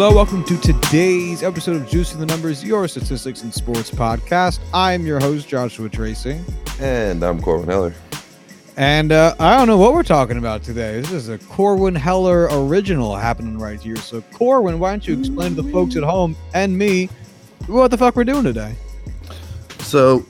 [0.00, 4.60] Hello, welcome to today's episode of Juicing the Numbers, your statistics and sports podcast.
[4.72, 6.40] I'm your host, Joshua Tracy.
[6.78, 7.92] And I'm Corwin Heller.
[8.76, 11.00] And uh, I don't know what we're talking about today.
[11.00, 13.96] This is a Corwin Heller original happening right here.
[13.96, 17.06] So, Corwin, why don't you explain to the folks at home and me
[17.66, 18.76] what the fuck we're doing today?
[19.80, 20.24] So,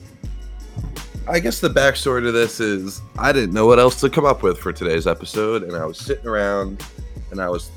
[1.27, 4.41] I guess the backstory to this is I didn't know what else to come up
[4.41, 6.83] with for today's episode, and I was sitting around
[7.29, 7.69] and I was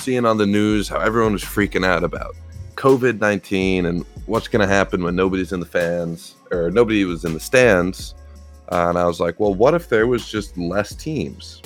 [0.00, 2.34] seeing on the news how everyone was freaking out about
[2.76, 7.24] COVID 19 and what's going to happen when nobody's in the fans or nobody was
[7.24, 8.14] in the stands.
[8.72, 11.60] Uh, and I was like, well, what if there was just less teams?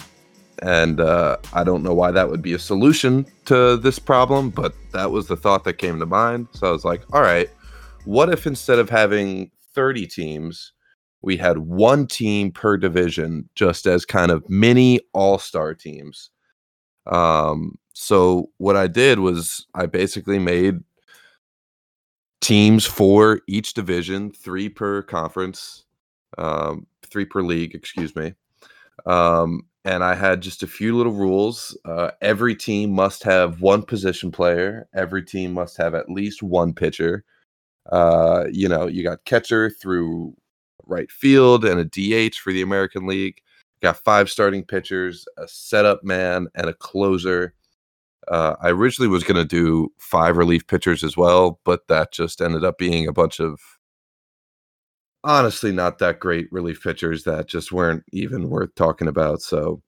[0.63, 4.75] And uh, I don't know why that would be a solution to this problem, but
[4.93, 6.49] that was the thought that came to mind.
[6.53, 7.49] So I was like, all right,
[8.05, 10.73] what if instead of having 30 teams,
[11.23, 16.31] we had one team per division just as kind of mini all star teams?
[17.07, 20.81] Um, so what I did was I basically made
[22.41, 25.85] teams for each division, three per conference,
[26.37, 28.35] um, three per league, excuse me.
[29.07, 31.77] Um, and I had just a few little rules.
[31.85, 34.89] Uh, every team must have one position player.
[34.95, 37.25] Every team must have at least one pitcher.
[37.91, 40.35] Uh, you know, you got catcher through
[40.87, 43.41] right field and a DH for the American League.
[43.83, 47.55] Got five starting pitchers, a setup man, and a closer.
[48.29, 52.41] Uh, I originally was going to do five relief pitchers as well, but that just
[52.41, 53.61] ended up being a bunch of
[55.25, 59.41] honestly not that great relief pitchers that just weren't even worth talking about.
[59.41, 59.83] So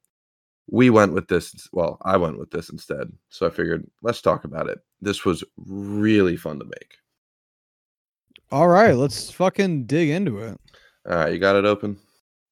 [0.69, 1.69] we went with this.
[1.73, 3.13] Well, I went with this instead.
[3.29, 4.79] So I figured let's talk about it.
[5.01, 6.97] This was really fun to make.
[8.51, 10.59] All right, let's fucking dig into it.
[11.09, 11.99] All right, you got it open?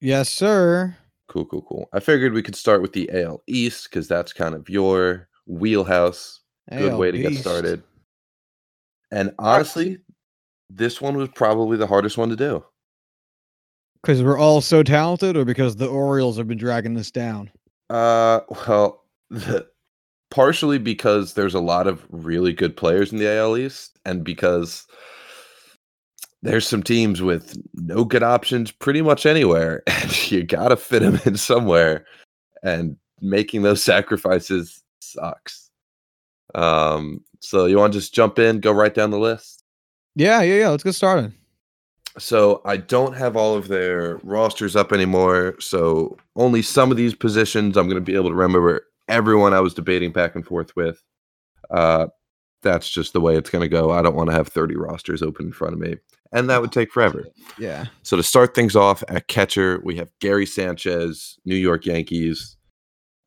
[0.00, 0.97] Yes, sir.
[1.28, 1.89] Cool, cool, cool.
[1.93, 6.41] I figured we could start with the AL East because that's kind of your wheelhouse.
[6.71, 7.82] Good AL way to get started.
[9.10, 9.99] And honestly,
[10.71, 12.65] this one was probably the hardest one to do.
[14.03, 17.50] Because we're all so talented, or because the Orioles have been dragging this down?
[17.91, 19.66] Uh, well, the,
[20.31, 24.87] partially because there's a lot of really good players in the AL East, and because
[26.43, 31.21] there's some teams with no good options pretty much anywhere, and you gotta fit them
[31.25, 32.05] in somewhere,
[32.62, 35.70] and making those sacrifices sucks.
[36.54, 39.65] Um, so you want to just jump in, go right down the list.
[40.15, 40.69] Yeah, yeah, yeah.
[40.69, 41.32] Let's get started.
[42.19, 45.56] So I don't have all of their rosters up anymore.
[45.59, 49.60] So only some of these positions I'm going to be able to remember everyone I
[49.60, 51.03] was debating back and forth with.
[51.70, 52.06] Uh,
[52.62, 53.91] that's just the way it's going to go.
[53.91, 55.97] I don't want to have 30 rosters open in front of me,
[56.32, 57.26] and that would take forever.
[57.59, 57.87] Yeah.
[58.03, 62.56] So to start things off at catcher, we have Gary Sanchez, New York Yankees.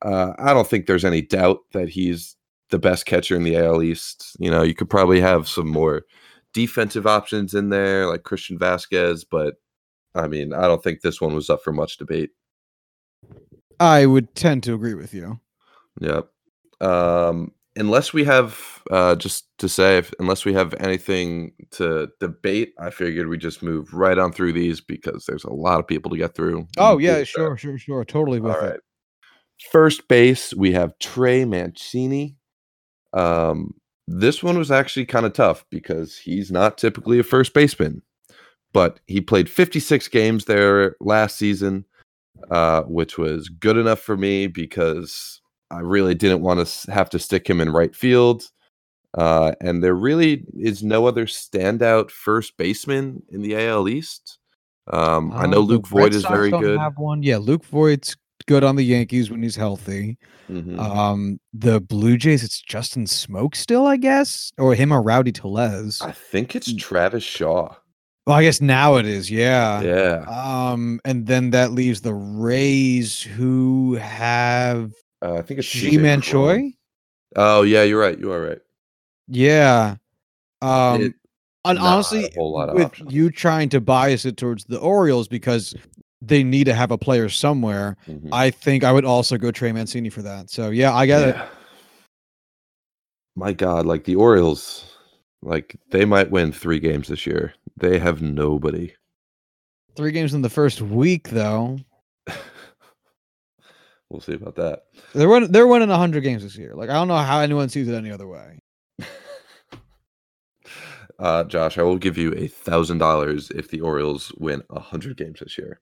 [0.01, 2.35] Uh, I don't think there's any doubt that he's
[2.69, 4.35] the best catcher in the AL East.
[4.39, 6.03] You know, you could probably have some more
[6.53, 9.55] defensive options in there, like Christian Vazquez, but
[10.15, 12.31] I mean, I don't think this one was up for much debate.
[13.79, 15.39] I would tend to agree with you.
[16.01, 16.27] Yep.
[16.81, 22.73] Um, unless we have, uh, just to say, if, unless we have anything to debate,
[22.79, 26.11] I figured we just move right on through these because there's a lot of people
[26.11, 26.67] to get through.
[26.77, 28.03] Oh, yeah, sure, sure, sure.
[28.03, 28.69] Totally with All it.
[28.69, 28.79] right.
[29.71, 32.35] First base, we have Trey Mancini.
[33.13, 33.73] Um,
[34.07, 38.01] this one was actually kind of tough because he's not typically a first baseman,
[38.71, 41.85] but he played 56 games there last season,
[42.51, 45.41] uh, which was good enough for me because
[45.71, 48.43] I really didn't want to have to stick him in right field.
[49.17, 54.37] Uh, and there really is no other standout first baseman in the AL East.
[54.93, 56.79] Um, I know Um, Luke Voit is Sox very good.
[56.79, 57.23] Have one.
[57.23, 60.17] Yeah, Luke Voit's good on the Yankees when he's healthy.
[60.49, 60.79] Mhm.
[60.79, 65.99] Um, the Blue Jays, it's Justin Smoak still, I guess, or him or Rowdy Tellez.
[66.01, 67.75] I think it's Travis Shaw.
[68.25, 69.31] Well, I guess now it is.
[69.31, 69.81] Yeah.
[69.81, 70.25] Yeah.
[70.27, 74.91] Um, and then that leaves the Rays, who have
[75.21, 76.73] Uh, I think it's Ji-Man Choi.
[77.35, 78.17] Oh yeah, you're right.
[78.19, 78.59] You are right.
[79.27, 79.95] Yeah.
[80.61, 81.13] Um, It-
[81.65, 83.11] and honestly, a whole lot of with options.
[83.11, 85.73] you trying to bias it towards the Orioles because
[86.21, 88.29] they need to have a player somewhere, Mhm.
[88.31, 90.49] I think I would also go Trey Mancini for that.
[90.49, 91.35] So yeah, I get it.
[93.35, 94.97] My God, like the Orioles,
[95.43, 97.53] like they might win three games this year.
[97.75, 98.93] They have nobody.
[99.95, 101.77] Three games in the first week, though.
[104.09, 104.83] we'll see about that.
[105.13, 105.51] They're winning.
[105.51, 106.73] They're winning hundred games this year.
[106.73, 108.59] Like I don't know how anyone sees it any other way.
[111.19, 115.17] Uh, Josh, I will give you a thousand dollars if the Orioles win a hundred
[115.17, 115.79] games this year.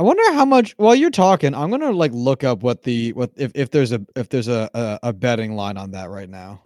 [0.00, 0.72] I wonder how much.
[0.78, 4.00] While you're talking, I'm gonna like look up what the what if, if there's a
[4.16, 6.62] if there's a, a a betting line on that right now.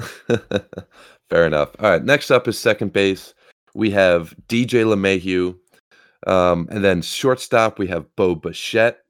[1.31, 1.71] Fair enough.
[1.81, 2.05] All right.
[2.05, 3.35] Next up is second base.
[3.75, 5.59] We have DJ LeMahieu.
[6.29, 9.01] Um, and then shortstop, we have Bo Bichette.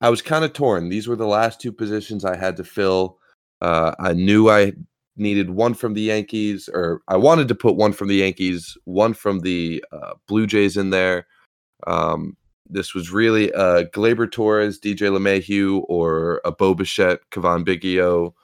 [0.00, 0.88] I was kind of torn.
[0.88, 3.18] These were the last two positions I had to fill.
[3.60, 4.72] Uh, I knew I
[5.16, 9.14] needed one from the Yankees, or I wanted to put one from the Yankees, one
[9.14, 11.28] from the uh, Blue Jays in there.
[11.86, 12.36] Um,
[12.68, 18.34] this was really uh, Gleyber Torres, DJ LeMahieu, or a Bo Bichette, Cavan Biggio.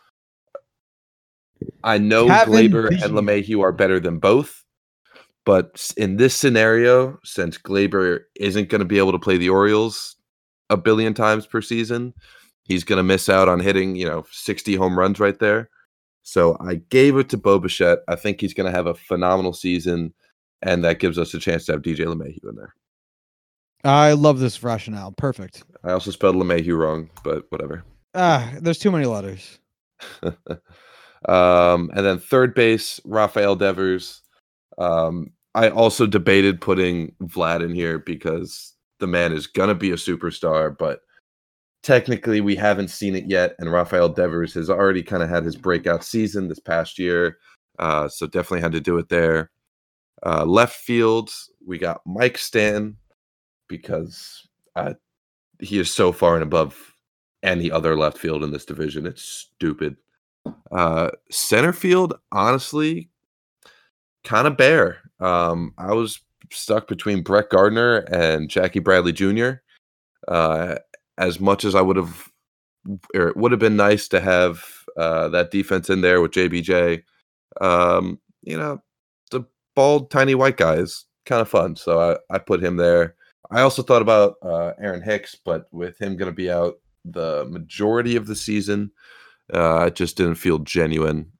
[1.83, 3.05] I know Cavan Gleyber Biggio.
[3.05, 4.65] and LeMahieu are better than both,
[5.45, 10.17] but in this scenario, since Gleyber isn't going to be able to play the Orioles
[10.71, 12.13] a billion times per season,
[12.65, 15.71] he's going to miss out on hitting, you know, 60 home runs right there.
[16.23, 18.01] So I gave it to Bo Bichette.
[18.07, 20.13] I think he's going to have a phenomenal season,
[20.61, 22.75] and that gives us a chance to have DJ LeMahieu in there.
[23.85, 25.13] I love this rationale.
[25.13, 25.63] Perfect.
[25.85, 27.85] I also spelled LeMahieu wrong, but whatever.
[28.15, 29.59] Ah, there's too many letters.
[30.23, 34.23] um, and then third base, Rafael Devers.
[34.79, 39.97] Um, I also debated putting Vlad in here because the man is gonna be a
[39.97, 41.01] superstar, but
[41.83, 43.55] technically we haven't seen it yet.
[43.59, 47.39] And Rafael Devers has already kind of had his breakout season this past year,
[47.79, 49.51] uh, so definitely had to do it there.
[50.25, 51.31] Uh, left field,
[51.65, 52.97] we got Mike Stan
[53.69, 54.95] because uh,
[55.61, 56.95] he is so far and above
[57.43, 59.07] any other left field in this division.
[59.07, 59.97] It's stupid.
[60.73, 63.11] Uh, center field, honestly,
[64.25, 64.99] kind of bare.
[65.21, 66.21] Um, I was
[66.51, 69.61] stuck between Brett Gardner and Jackie Bradley Jr.
[70.27, 70.77] Uh,
[71.19, 72.31] as much as I would have,
[73.15, 74.65] or it would have been nice to have
[74.97, 77.03] uh, that defense in there with JBJ.
[77.61, 78.83] Um, you know,
[79.31, 79.45] the
[79.75, 83.15] bald, tiny white guy is kind of fun, so I, I put him there.
[83.51, 87.47] I also thought about uh, Aaron Hicks, but with him going to be out the
[87.49, 88.91] majority of the season,
[89.53, 91.33] uh, it just didn't feel genuine.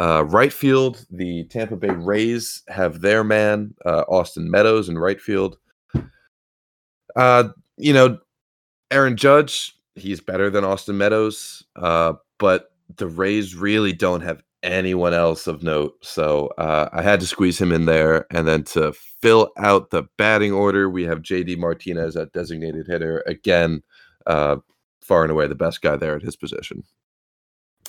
[0.00, 5.20] Uh, right field, the Tampa Bay Rays have their man, uh, Austin Meadows, in right
[5.20, 5.58] field.
[7.16, 8.18] Uh, you know,
[8.90, 15.14] Aaron Judge, he's better than Austin Meadows, uh, but the Rays really don't have anyone
[15.14, 15.94] else of note.
[16.02, 18.26] So uh, I had to squeeze him in there.
[18.30, 23.22] And then to fill out the batting order, we have JD Martinez at designated hitter.
[23.26, 23.82] Again,
[24.26, 24.56] uh,
[25.00, 26.84] far and away the best guy there at his position.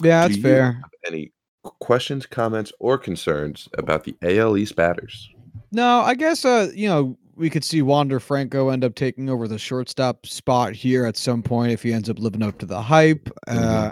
[0.02, 0.82] Yeah, that's fair.
[1.06, 1.34] Any
[1.64, 5.30] questions, comments, or concerns about the AL East batters?
[5.72, 9.48] No, I guess uh, you know, we could see Wander Franco end up taking over
[9.48, 12.82] the shortstop spot here at some point if he ends up living up to the
[12.82, 13.30] hype.
[13.48, 13.92] Uh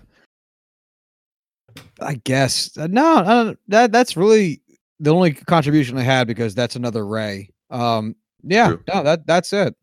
[2.02, 4.62] I guess uh, no, uh, that that's really
[5.00, 7.50] the only contribution I had because that's another Ray.
[7.70, 8.84] Um, yeah, True.
[8.94, 9.76] no, that that's it.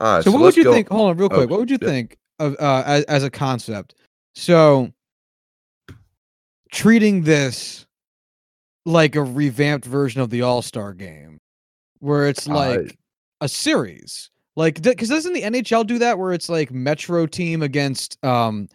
[0.00, 0.88] All right, so, what would you go- think?
[0.88, 1.40] Hold on, real quick.
[1.42, 1.88] Okay, What would you yeah.
[1.88, 3.94] think of uh, as, as a concept?
[4.34, 4.90] So,
[6.72, 7.86] treating this
[8.84, 11.40] like a revamped version of the All Star Game,
[12.00, 12.98] where it's like
[13.40, 18.22] a series, like because doesn't the NHL do that, where it's like Metro team against
[18.24, 18.68] um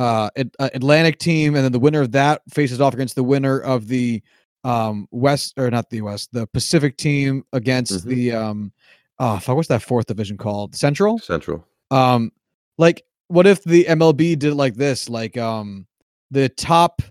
[0.00, 3.58] uh uh, Atlantic team, and then the winner of that faces off against the winner
[3.60, 4.22] of the
[4.64, 8.08] um West or not the West, the Pacific team against Mhm.
[8.08, 8.72] the um
[9.18, 10.74] oh fuck, what's that fourth division called?
[10.74, 11.18] Central.
[11.18, 11.64] Central.
[11.90, 12.30] Um,
[12.78, 15.08] like, what if the MLB did it like this?
[15.08, 15.86] Like, um,
[16.30, 17.02] the top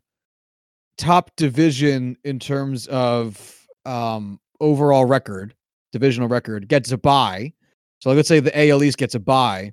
[0.97, 5.53] top division in terms of um overall record,
[5.91, 7.53] divisional record, gets a bye.
[7.99, 9.71] So let's say the AL East gets a bye,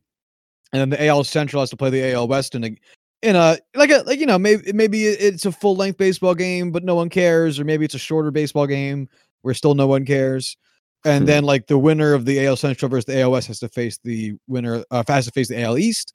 [0.72, 2.76] and then the AL Central has to play the AL West in a
[3.22, 6.70] in a like a like you know maybe maybe it's a full length baseball game,
[6.70, 9.08] but no one cares, or maybe it's a shorter baseball game
[9.42, 10.56] where still no one cares.
[11.04, 11.26] And Hmm.
[11.26, 14.34] then like the winner of the AL Central versus the AOS has to face the
[14.48, 16.14] winner uh, has to face the AL East,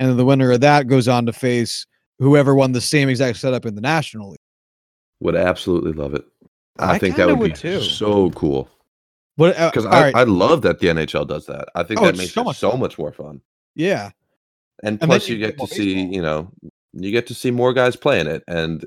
[0.00, 1.86] and then the winner of that goes on to face
[2.18, 4.38] whoever won the same exact setup in the National League.
[5.20, 6.24] Would absolutely love it.
[6.78, 7.80] I, I think that would, would be too.
[7.80, 8.68] so cool.
[9.36, 9.56] What?
[9.56, 11.68] Uh, Because all I, right, I love that the NHL does that.
[11.74, 13.40] I think Oh, that makes so it much so much more fun.
[13.74, 14.10] yeah,
[14.82, 16.14] And then plus, you get to see, baseball.
[16.14, 16.52] you know,
[16.92, 18.84] you get to see more guys playing it, and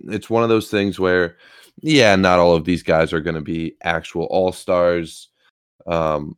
[0.00, 1.36] it's one of those things where,
[1.80, 5.28] yeah, not all of these guys are going to be actual all stars.
[5.86, 6.36] Um,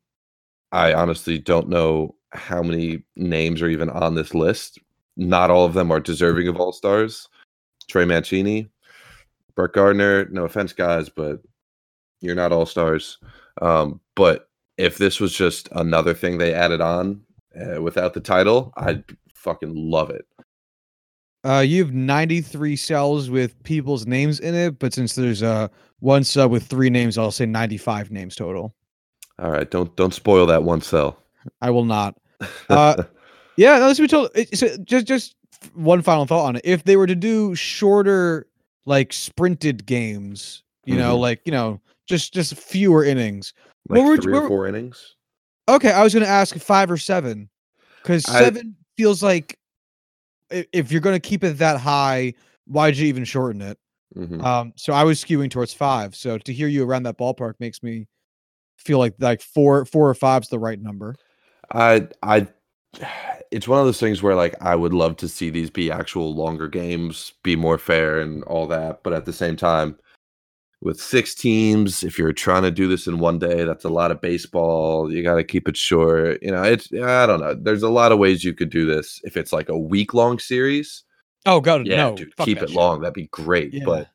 [0.73, 4.79] I honestly don't know how many names are even on this list.
[5.17, 7.29] Not all of them are deserving of all stars.
[7.89, 8.69] Trey Mancini,
[9.55, 10.27] Brett Gardner.
[10.27, 11.41] No offense, guys, but
[12.21, 13.19] you're not all stars.
[13.63, 14.49] Um, but
[14.79, 17.21] if this was just another thing they added on
[17.61, 20.25] uh, without the title, I'd fucking love it.
[21.44, 25.68] uh, you have ninety three cells with people's names in it, but since there's uh
[26.00, 28.75] one sub with three names, I'll say ninety five names total.
[29.38, 31.18] All right, don't don't spoil that one cell.
[31.61, 32.16] I will not.
[32.68, 33.02] Uh,
[33.56, 34.30] Yeah, no, this we told.
[34.54, 35.37] So just just
[35.75, 36.62] one final thought on it.
[36.64, 38.46] If they were to do shorter,
[38.87, 41.20] like sprinted games, you know, Mhm.
[41.20, 43.52] like you know, just just fewer innings.
[43.88, 45.14] like What three or four innings.
[45.68, 47.49] Okay, I was going to ask five or seven,
[48.02, 49.59] because I- seven feels like
[50.50, 52.35] if you're going to keep it that high,
[52.66, 53.78] why'd you even shorten it?
[54.16, 54.44] Mhm.
[54.44, 56.14] Um, so I was skewing towards five.
[56.14, 58.06] So to hear you around that ballpark makes me
[58.76, 61.16] feel like like four four or five's the right number.
[61.73, 62.47] I I
[63.50, 66.33] it's one of those things where like I would love to see these be actual
[66.35, 69.97] longer games, be more fair and all that, but at the same time
[70.85, 74.11] with six teams, if you're trying to do this in one day, that's a lot
[74.11, 75.11] of baseball.
[75.12, 76.43] You got to keep it short.
[76.43, 77.55] You know, it's I don't know.
[77.55, 79.21] There's a lot of ways you could do this.
[79.25, 81.03] If it's like a week long series,
[81.47, 82.76] Oh god, yeah, no, dude, keep it shit.
[82.76, 83.00] long.
[83.00, 83.73] That'd be great.
[83.75, 83.85] Yeah.
[83.85, 84.09] But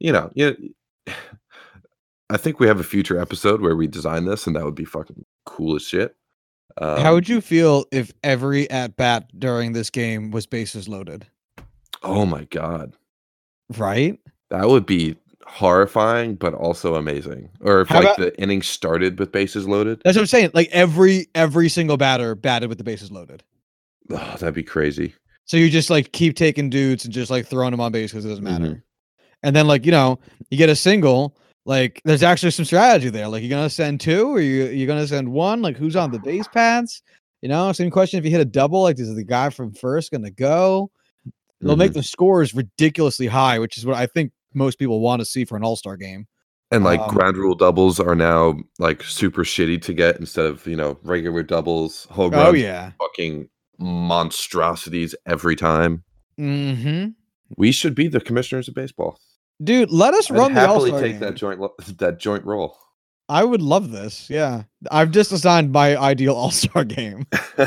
[0.00, 0.74] you know, you
[2.30, 4.84] I think we have a future episode where we design this, and that would be
[4.84, 6.14] fucking cool as shit.
[6.80, 11.26] Um, How would you feel if every at bat during this game was bases loaded?
[12.02, 12.92] Oh my god,
[13.76, 14.18] Right?
[14.50, 15.16] that would be
[15.48, 17.48] horrifying, but also amazing.
[17.60, 20.50] Or if How like about- the inning started with bases loaded, That's what I'm saying.
[20.54, 23.42] Like every every single batter batted with the bases loaded.
[24.10, 25.14] oh, that'd be crazy.
[25.44, 28.24] So you just like keep taking dudes and just like throwing them on base because
[28.24, 28.64] it doesn't matter.
[28.66, 28.82] Mhm.
[29.42, 30.18] And then like you know
[30.50, 31.36] you get a single.
[31.64, 33.28] Like there's actually some strategy there.
[33.28, 35.62] Like you're gonna send two or you you're gonna send one.
[35.62, 37.02] Like who's on the base paths?
[37.42, 38.18] You know, same question.
[38.18, 40.90] If you hit a double, like is the guy from first gonna go?
[41.60, 41.94] They'll make Mhm.
[41.94, 45.56] the scores ridiculously high, which is what I think most people want to see for
[45.56, 46.26] an All Star game.
[46.70, 50.66] And like um, ground rule doubles are now like super shitty to get instead of
[50.66, 52.06] you know regular doubles.
[52.10, 52.92] Home Oh yeah.
[52.98, 56.04] fucking monstrosities every time.
[56.38, 57.10] Mm-hmm.
[57.56, 59.18] We should be the commissioners of baseball.
[59.64, 61.20] Dude, let us I'd run the All Star take game.
[61.20, 62.76] that joint lo- that joint role.
[63.30, 64.28] I would love this.
[64.30, 67.26] Yeah, I've just assigned my ideal All Star game.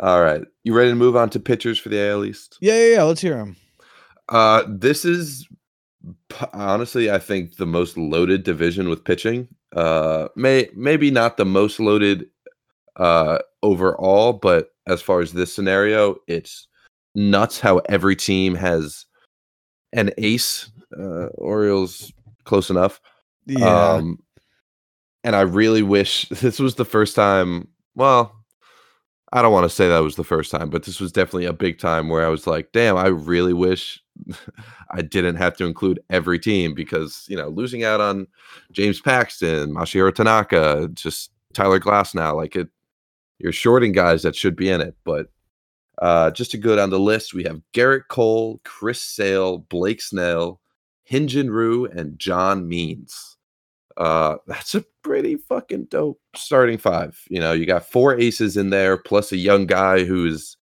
[0.00, 2.58] All right, you ready to move on to pitchers for the AL East?
[2.60, 3.02] Yeah, yeah, yeah.
[3.04, 3.56] Let's hear him.
[4.28, 5.46] Uh, this is
[6.52, 9.48] honestly, I think the most loaded division with pitching.
[9.74, 12.26] Uh, may maybe not the most loaded
[12.96, 16.68] uh overall, but as far as this scenario, it's
[17.14, 19.06] nuts how every team has
[19.92, 20.70] an ace.
[20.96, 22.12] Uh, Orioles
[22.44, 23.00] close enough.
[23.46, 23.94] Yeah.
[23.94, 24.18] Um,
[25.24, 27.68] and I really wish this was the first time.
[27.94, 28.32] Well,
[29.36, 31.52] I don't want to say that was the first time, but this was definitely a
[31.52, 34.02] big time where I was like, damn, I really wish
[34.92, 38.28] I didn't have to include every team because, you know, losing out on
[38.72, 42.68] James Paxton, Masahiro Tanaka, just Tyler Glasnow, like it,
[43.38, 44.96] you're shorting guys that should be in it.
[45.04, 45.26] But
[46.00, 50.62] uh, just to go down the list, we have Gerrit Cole, Chris Sale, Blake Snell,
[51.10, 53.36] Hyun-Jin Ryu, and John Means.
[53.98, 57.16] Uh, that's a pretty fucking dope starting five.
[57.28, 60.56] You know, you got four aces in there, plus a young guy who's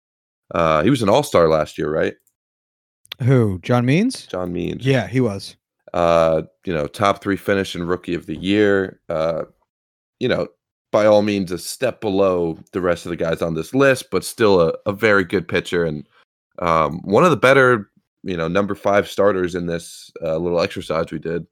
[0.54, 2.14] uh he was an all-star last year, right?
[3.22, 3.58] Who?
[3.62, 4.26] John Means?
[4.26, 4.84] John Means.
[4.84, 5.56] Yeah, he was.
[5.94, 9.00] Uh, you know, top three finish and rookie of the year.
[9.08, 9.44] Uh,
[10.20, 10.48] you know,
[10.92, 14.24] by all means a step below the rest of the guys on this list, but
[14.24, 16.06] still a, a very good pitcher and
[16.60, 17.90] um one of the better,
[18.22, 21.46] you know, number five starters in this uh, little exercise we did.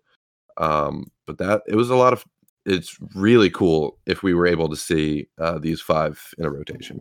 [0.58, 2.24] Um, but that it was a lot of
[2.66, 7.00] it's really cool if we were able to see uh, these five in a rotation.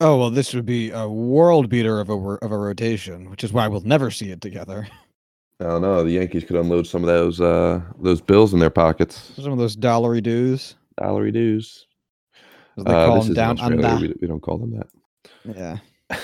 [0.00, 3.52] Oh well, this would be a world beater of a of a rotation, which is
[3.52, 4.86] why we'll never see it together.
[5.60, 6.04] I don't know.
[6.04, 9.32] The Yankees could unload some of those uh, those bills in their pockets.
[9.36, 11.86] Some of those dollary dues, Salary dues.
[12.76, 13.96] as they Uh, call this them down under.
[13.96, 14.88] We, we don't call them that.
[15.56, 15.78] Yeah.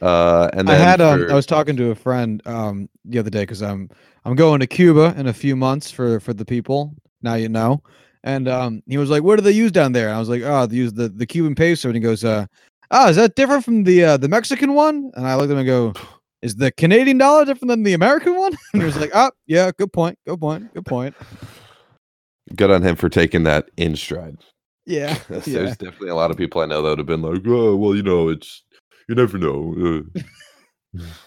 [0.00, 3.42] Uh, and I had um, I was talking to a friend um the other day
[3.42, 3.90] because I'm
[4.24, 6.94] I'm going to Cuba in a few months for for the people.
[7.22, 7.82] Now you know,
[8.24, 10.42] and um he was like, "What do they use down there?" And I was like,
[10.42, 12.46] "Oh, they use the the Cuban peso." And he goes, "Uh,
[12.90, 15.58] oh, is that different from the uh, the Mexican one?" And I looked at him
[15.58, 15.92] and go,
[16.42, 19.70] "Is the Canadian dollar different than the American one?" And he was like, "Oh, yeah,
[19.76, 21.14] good point, good point, good point."
[22.56, 24.38] good on him for taking that in stride.
[24.86, 25.66] Yeah, There's yeah.
[25.66, 28.02] definitely a lot of people I know that would have been like, "Oh, well, you
[28.02, 28.64] know, it's
[29.08, 30.20] you never know." uh."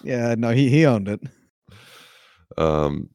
[0.03, 1.21] Yeah, no, he he owned it.
[2.57, 3.09] Um.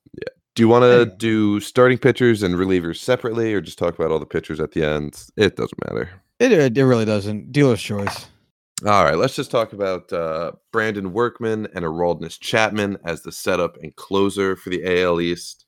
[0.59, 4.19] Do you want to do starting pitchers and relievers separately, or just talk about all
[4.19, 5.25] the pitchers at the end?
[5.37, 6.11] It doesn't matter.
[6.41, 7.53] It it, really doesn't.
[7.53, 8.27] Dealer's choice.
[8.85, 13.77] All right, let's just talk about uh, Brandon Workman and Aroldis Chapman as the setup
[13.85, 15.65] and closer for the AL East.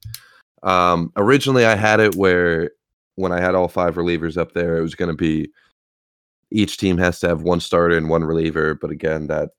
[0.64, 2.72] Um, originally, I had it where
[3.14, 5.52] when I had all five relievers up there, it was going to be
[6.50, 8.74] each team has to have one starter and one reliever.
[8.74, 9.50] But again, that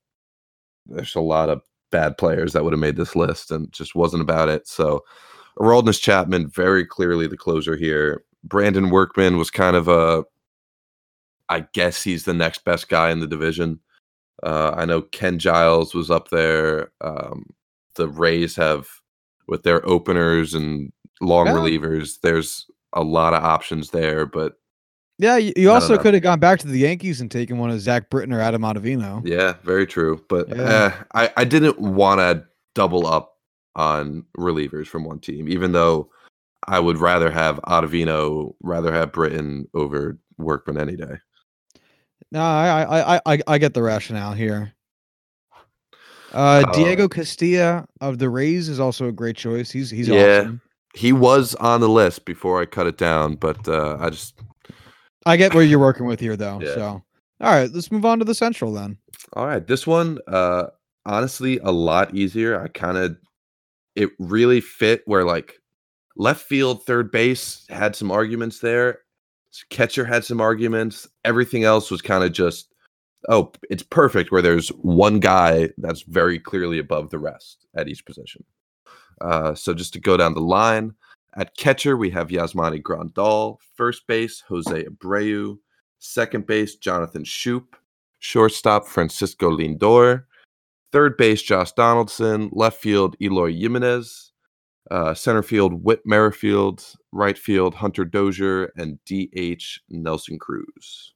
[0.88, 4.21] there's a lot of bad players that would have made this list and just wasn't
[4.21, 4.67] about it.
[4.67, 5.03] So
[5.60, 8.24] Aroldis Chapman, very clearly the closer here.
[8.43, 10.24] Brandon Workman was kind of a,
[11.50, 13.79] I guess he's the next best guy in the division.
[14.41, 16.91] Uh, I know Ken Giles was up there.
[17.01, 17.45] Um,
[17.95, 18.88] the Rays have,
[19.48, 21.53] with their openers and long Yeah.
[21.53, 24.25] relievers, there's a lot of options there.
[24.25, 24.53] But
[25.22, 27.80] Yeah, you, you also could have gone back to the Yankees and taken one of
[27.80, 29.22] Zach Britton or Adam Ottavino.
[29.24, 30.25] yeah, very true.
[30.28, 30.92] But Yeah.
[30.96, 33.38] eh, I, I didn't want to double up
[33.75, 36.10] on relievers from one team, even though
[36.68, 41.20] I would rather have Ottavino, rather have Britton over Workman any day.
[42.32, 44.74] No, I I I I, I get the rationale here.
[46.34, 49.70] Uh, Uh, Diego Castillo of the Rays is also a great choice.
[49.70, 50.40] He's he's Yeah.
[50.40, 50.62] awesome.
[50.96, 54.34] He was on the list before I cut it down, but uh, I just
[55.25, 56.60] I get where you're working with here, though.
[56.62, 56.74] Yeah.
[56.74, 57.04] So,
[57.42, 58.98] all right, let's move on to the Central then.
[59.34, 60.68] All right, this one, uh,
[61.06, 62.60] honestly, a lot easier.
[62.60, 63.18] I kind of,
[63.96, 65.56] it really fit where like
[66.16, 69.00] left field, third base had some arguments there.
[69.70, 71.08] Catcher had some arguments.
[71.25, 72.74] Everything else was kind of just,
[73.30, 78.06] oh, it's perfect where there's one guy that's very clearly above the rest at each
[78.06, 78.44] position.
[79.20, 80.96] Uh, so just to go down the line,
[81.36, 85.58] at catcher we have Yasmani Grandal, first base Jose Abreu,
[86.00, 87.74] second base Jonathan Schoop,
[88.20, 90.24] shortstop Francisco Lindor,
[90.92, 94.32] third base Josh Donaldson, left field Eloy Jimenez,
[94.90, 101.14] uh, center field Whit Merrifield, right field Hunter Dozier, and DH Nelson Cruz.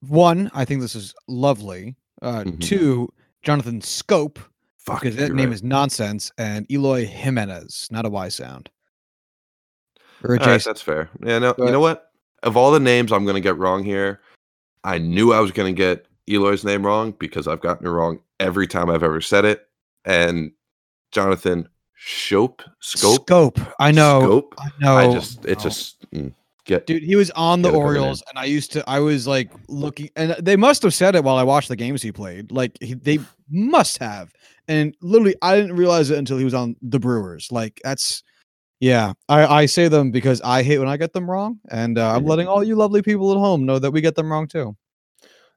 [0.00, 1.96] One, I think this is lovely.
[2.22, 2.60] Uh, Mhm.
[2.60, 4.38] Two, Jonathan Schoop
[4.84, 5.54] Fuck, because that name right.
[5.54, 8.68] is nonsense, and Eloy Jimenez, not a Y sound.
[10.22, 11.08] Or right, that's fair.
[11.22, 12.10] Yeah, no, But- you know what?
[12.42, 14.20] Of all the names I'm going to get wrong here,
[14.84, 18.20] I knew I was going to get Eloy's name wrong because I've gotten it wrong
[18.38, 19.66] every time I've ever said it.
[20.04, 20.52] And
[21.10, 23.60] Jonathan Shope, Scope, Scope.
[23.80, 24.20] I know.
[24.20, 24.54] Scope.
[24.58, 24.96] I know.
[24.96, 26.34] I just, it just mm,
[26.66, 26.86] get.
[26.86, 27.96] Dude, he was on the Gotta put it in.
[27.96, 28.84] Orioles, and I used to.
[28.86, 32.02] I was like looking, and they must have said it while I watched the games
[32.02, 32.52] he played.
[32.52, 34.34] Like he, they must have,
[34.68, 37.48] and literally, I didn't realize it until he was on the Brewers.
[37.52, 38.22] Like that's,
[38.80, 39.12] yeah.
[39.28, 42.24] I I say them because I hate when I get them wrong, and uh, I'm
[42.24, 42.28] Mhm.
[42.28, 44.76] letting all you lovely people at home know that we get them wrong too.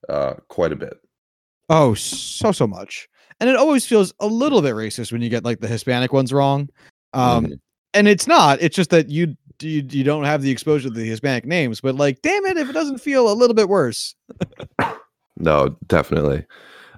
[0.10, 0.94] uh, quite a bit.
[1.70, 5.44] Oh, so so much, and it always feels a little bit racist when you get
[5.44, 6.70] like the Hispanic ones wrong.
[7.14, 7.60] Um, Mhm.
[7.94, 8.62] and it's not.
[8.62, 11.82] It's just that you you you don't have the exposure to the Hispanic names.
[11.82, 14.16] But like, damn it, if it doesn't feel a little bit worse.
[15.40, 16.46] No, definitely.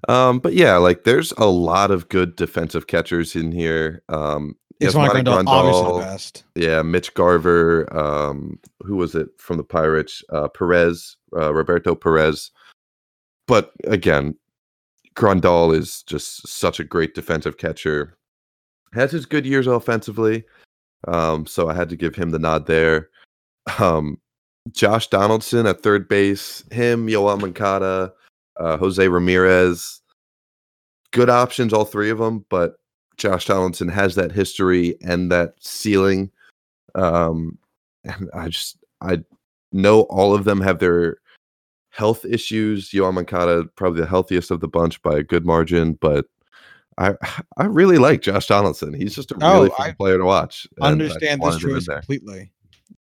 [0.09, 4.01] Um, but yeah, like there's a lot of good defensive catchers in here.
[4.09, 6.43] Um, It's Yasmani Grandal, obviously the best.
[6.55, 7.85] Yeah, Mitch Garver.
[7.95, 10.23] Um, who was it from the Pirates?
[10.29, 12.49] Uh, Perez, uh, Roberto Perez.
[13.47, 14.35] But again,
[15.15, 18.17] Grandal is just such a great defensive catcher.
[18.93, 20.43] Has his good years offensively,
[21.07, 23.09] um, so I had to give him the nod there.
[23.77, 24.17] Um,
[24.71, 28.11] Josh Donaldson at third base, him, Yoel Moncada,
[28.59, 30.01] uh, Jose Ramirez.
[31.11, 32.75] Good options, all three of them, but
[33.17, 36.31] Josh Donaldson has that history and that ceiling.
[36.93, 37.57] Um,
[38.03, 39.19] and I just I
[39.71, 41.17] know all of them have their
[41.89, 42.89] health issues.
[42.91, 46.25] Yoel Moncada probably the healthiest of the bunch by a good margin, but
[46.97, 47.15] I
[47.57, 48.93] I really like Josh Donaldson.
[48.93, 50.67] He's just a Oh, really fun I player to watch.
[50.81, 52.51] Understand this choice completely.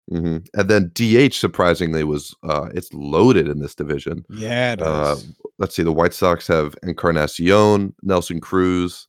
[0.08, 4.24] Hmm And then DH surprisingly was uh it's loaded in this division.
[4.28, 5.32] Yeah, it Uh, is.
[5.58, 9.06] let's see, the White Sox have Encarnacion, Nelson Cruz,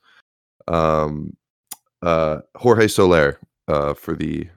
[0.68, 1.36] um,
[2.02, 4.48] uh, Jorge Soler uh, for the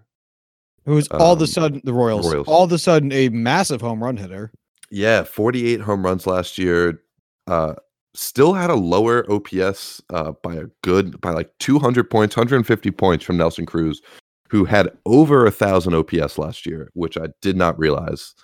[0.87, 2.48] It was all of a um, sudden the Royals, Royals.
[2.48, 4.53] all of a sudden a massive home run hitter.
[4.90, 7.03] yeah 48 home runs last year.
[7.46, 7.74] Uh,
[8.14, 13.24] still had a lower OPS uh, by a good by like 200 points, 150 points
[13.24, 14.03] from Nelson Cruz,
[14.50, 18.34] who had over a thousand OPS last year, which I did not realize.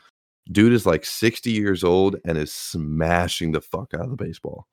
[0.52, 4.66] Dude is like 60 years old and is smashing the fuck out of the baseball.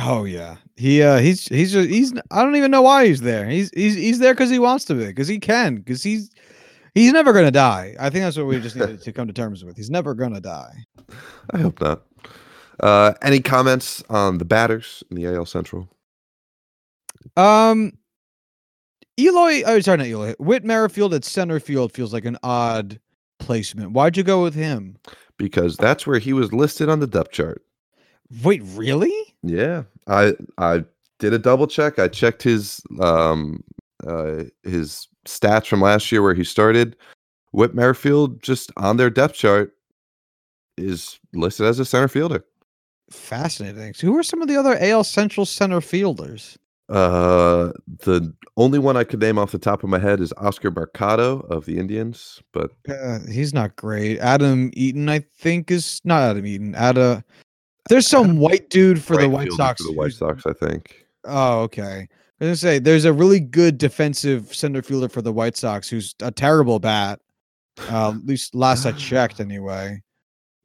[0.00, 3.46] Oh yeah, he uh he's he's just, he's I don't even know why he's there.
[3.46, 6.30] He's he's he's there because he wants to be, because he can, because he's
[6.94, 7.94] he's never gonna die.
[8.00, 9.76] I think that's what we just need to come to terms with.
[9.76, 10.86] He's never gonna die.
[11.52, 12.04] I hope not.
[12.80, 15.88] Uh, any comments on the batters in the AL Central?
[17.36, 17.92] Um,
[19.18, 20.34] Eloy, oh sorry, not Eloy.
[20.38, 22.98] Whit Merrifield at center field feels like an odd
[23.38, 23.92] placement.
[23.92, 24.96] Why'd you go with him?
[25.36, 27.62] Because that's where he was listed on the depth chart.
[28.42, 29.12] Wait, really?
[29.42, 30.84] Yeah, I I
[31.18, 31.98] did a double check.
[31.98, 33.62] I checked his um
[34.06, 36.96] uh his stats from last year where he started.
[37.52, 39.74] Whit Merrifield just on their depth chart
[40.78, 42.44] is listed as a center fielder.
[43.10, 43.92] Fascinating.
[43.92, 46.56] So who are some of the other AL Central center fielders?
[46.88, 47.72] Uh,
[48.04, 51.40] the only one I could name off the top of my head is Oscar Mercado
[51.40, 54.18] of the Indians, but Uh, he's not great.
[54.18, 56.74] Adam Eaton, I think, is not Adam Eaton.
[56.74, 57.24] Ada,
[57.88, 59.80] there's some white dude for the White Sox.
[59.82, 61.06] For the White Sox, I think.
[61.24, 62.08] Oh, okay.
[62.40, 65.88] I was gonna say there's a really good defensive center fielder for the White Sox
[65.88, 67.20] who's a terrible bat.
[67.88, 70.02] Uh, at least last I checked, anyway.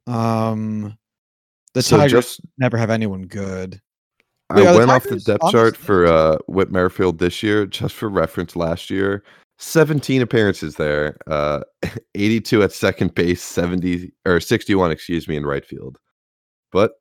[0.06, 0.98] Um,
[1.74, 3.80] the so Tigers just never have anyone good.
[4.50, 7.94] I Wait, the went off the depth chart for uh Whit Merrifield this year, just
[7.94, 8.56] for reference.
[8.56, 9.22] Last year,
[9.58, 11.60] 17 appearances there, uh,
[12.14, 15.98] 82 at second base, 70 or 61, excuse me, in right field.
[16.72, 16.92] But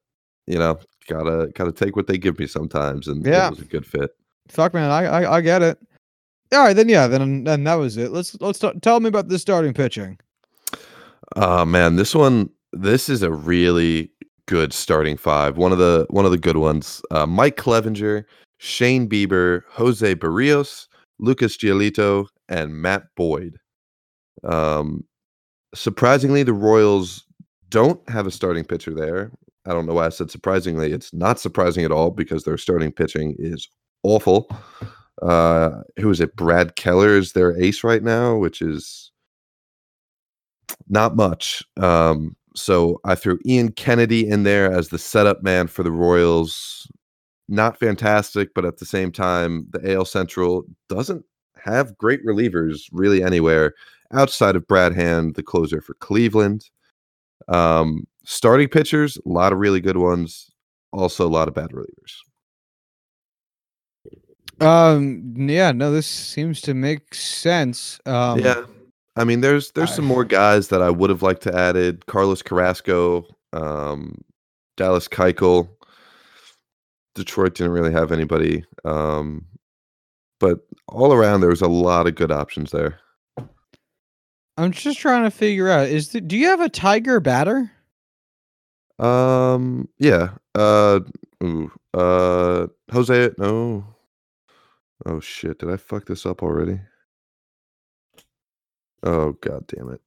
[0.46, 3.48] you know, gotta gotta take what they give me sometimes, and Yeah.
[3.48, 4.12] it was a good fit.
[4.50, 5.78] Fuck, man, I I, I get it.
[6.54, 8.12] All right, then yeah, then then that was it.
[8.12, 10.18] Let's let's t- tell me about the starting pitching.
[11.36, 14.12] Oh man, this one this is a really
[14.48, 15.58] good starting five.
[15.58, 17.02] One of the one of the good ones.
[17.12, 18.24] Uh, Mike Clevinger,
[18.58, 20.88] Shane Bieber, Jose Berrios,
[21.20, 23.58] Lucas Giolito, and Matt Boyd.
[24.44, 25.04] Um,
[25.76, 27.26] surprisingly, the Royals
[27.70, 29.32] don't have a starting pitcher there.
[29.66, 30.94] I don't know why I said surprisingly.
[30.94, 33.68] It's not surprising at all because their starting pitching is
[34.04, 34.50] awful.
[35.22, 36.36] Uh, who is it?
[36.36, 39.12] Brad Keller is their ace right now, which is
[40.88, 41.64] not much.
[41.76, 46.88] Um, so I threw Ian Kennedy in there as the setup man for the Royals.
[47.48, 51.24] Not fantastic, but at the same time, the AL Central doesn't
[51.64, 53.74] have great relievers really anywhere
[54.12, 56.70] outside of Brad Hand, the closer for Cleveland.
[57.48, 60.50] Um, starting pitchers, a lot of really good ones,
[60.92, 62.14] also a lot of bad relievers.
[64.60, 68.00] Um, yeah, no, this seems to make sense.
[68.06, 68.64] Um, yeah.
[69.18, 72.06] I mean, there's there's some more guys that I would have liked to added.
[72.06, 74.16] Carlos Carrasco, um,
[74.78, 75.68] Dallas Keuchel.
[77.16, 79.44] Detroit didn't really have anybody, um,
[80.40, 83.00] but all around there was a lot of good options there.
[84.56, 87.72] I'm just trying to figure out is the, do you have a Tiger batter?
[89.00, 90.30] Um, yeah.
[90.54, 91.00] Uh,
[91.44, 93.32] ooh, uh, Jose.
[93.40, 93.84] No.
[95.06, 95.60] Oh shit!
[95.60, 96.80] Did I fuck this up already?
[99.04, 100.02] Oh god damn it!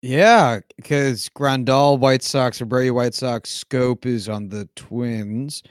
[0.00, 5.62] Yeah, because Grandal White Sox or Brady White Sox scope is on the Twins,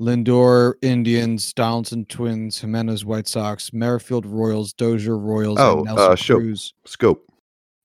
[0.00, 6.38] Lindor Indians, Donaldson Twins, Jimenez White Sox, Merrifield Royals, Dozier Royals, Oh, and Nelson uh.
[6.38, 6.74] Cruz.
[6.84, 7.26] Scope.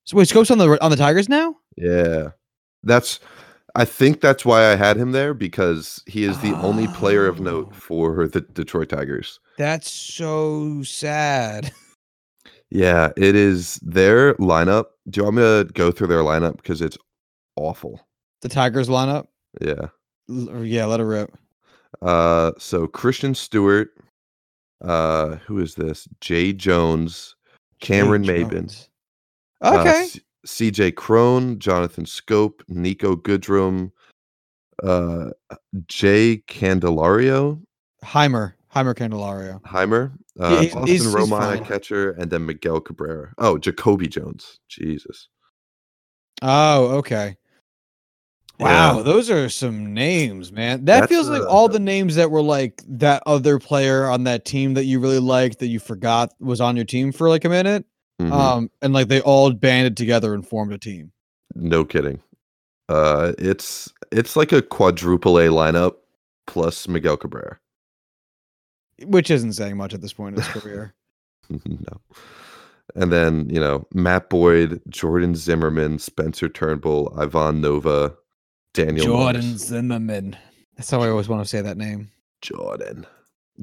[0.04, 1.56] So wait, scope's on the on the Tigers now?
[1.76, 2.28] Yeah.
[2.82, 3.20] That's
[3.74, 7.40] I think that's why I had him there because he is the only player of
[7.40, 7.74] note Oh.
[7.74, 9.38] for the Detroit Tigers.
[9.58, 11.72] That's so sad.
[12.70, 14.86] Yeah, it is their lineup.
[15.08, 16.98] Do you want me to go through their lineup because it's
[17.56, 18.00] awful.
[18.42, 19.26] The Tigers lineup.
[19.60, 19.86] Yeah.
[20.30, 21.34] L- yeah, let it rip.
[22.02, 23.88] Uh so Christian Stewart,
[24.84, 26.06] uh who is this?
[26.20, 27.34] Jay Jones,
[27.80, 28.88] Cameron Jay Maybin,
[29.62, 30.04] uh, Okay.
[30.06, 33.90] C- CJ Cron, Jonathan Schoop, Niko Goodrum,
[34.82, 35.30] uh
[35.86, 37.60] Jay Candelario,
[38.04, 38.52] Jeimer.
[38.74, 39.60] Jeimer Candelario.
[39.62, 43.32] Jeimer, uh, Austin he's- he's Romine catcher, and then Miguel Cabrera.
[43.38, 44.60] Oh, Jacoby Jones.
[44.68, 45.28] Jesus.
[46.42, 47.36] Oh, okay.
[48.60, 48.92] Yeah.
[48.96, 50.84] Wow, those are some names, man.
[50.84, 54.24] That That's, feels like uh, all the names that were like that other player on
[54.24, 57.44] that team that you really liked that you forgot was on your team for like
[57.44, 57.84] a minute.
[58.20, 58.32] Mhm.
[58.32, 61.12] Um, and like they all banded together and formed a team.
[61.54, 62.20] no kidding.
[62.88, 65.94] Uh, it's it's like a quadruple A lineup
[66.48, 67.58] plus Miguel Cabrera.
[69.04, 70.94] Which isn't saying much at this point in his career.
[71.50, 72.00] no.
[72.94, 78.14] And then, you know, Matt Boyd, Jordan Zimmermann, Spencer Turnbull, Ivan Nova,
[78.74, 79.66] Daniel Jordan Norris.
[79.66, 80.36] Zimmermann.
[80.76, 82.10] That's how I always want to say that name.
[82.40, 83.06] Jordan.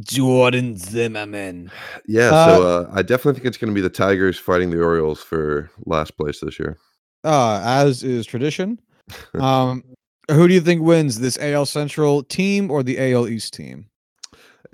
[0.02, 1.72] Jordan Zimmermann.
[2.06, 4.82] Yeah, Uh, so uh, I definitely think it's going to be the Tigers fighting the
[4.84, 6.78] Orioles for last place this year.
[7.24, 8.80] Uh, as is tradition.
[9.36, 9.84] Um,
[10.32, 13.88] who do you think wins this AL Central team or the AL East team?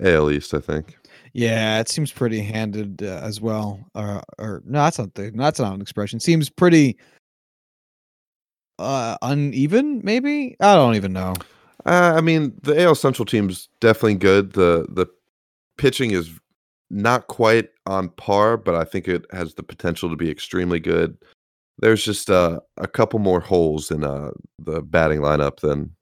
[0.02, 0.96] AL East, I think.
[1.34, 3.80] Yeah, it seems pretty handed uh, as well.
[3.94, 6.20] Uh, or no, that's not the that's not an expression.
[6.20, 6.98] Seems pretty
[8.78, 10.56] uh uneven, maybe.
[10.60, 11.34] I don't even know.
[11.86, 14.52] Uh, I mean, the AL Central team's definitely good.
[14.52, 15.06] The the
[15.78, 16.30] pitching is
[16.90, 21.16] not quite on par, but I think it has the potential to be extremely good.
[21.78, 25.96] There's just uh, a couple more holes in uh, the batting lineup than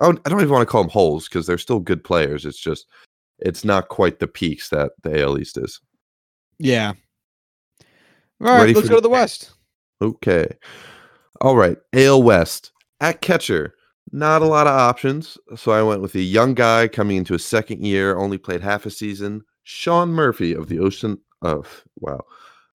[0.00, 2.46] oh, I don't even want to call them holes because they're still good players.
[2.46, 2.86] It's just
[3.38, 5.80] it's not quite the peaks that the AL East is.
[6.58, 6.92] Yeah.
[8.40, 9.52] All right, Ready let's go to the- West.
[10.02, 10.46] Okay.
[11.40, 11.78] All right.
[11.92, 13.74] AL West at catcher.
[14.12, 17.44] Not a lot of options, so I went with a young guy coming into his
[17.44, 19.42] second year, only played half a season.
[19.64, 22.20] Sean Murphy of the Ocean of wow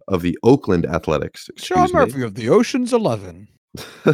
[0.10, 1.50] of the Oakland Athletics.
[1.56, 1.94] Sean me.
[1.94, 3.48] Murphy of the Ocean's Eleven.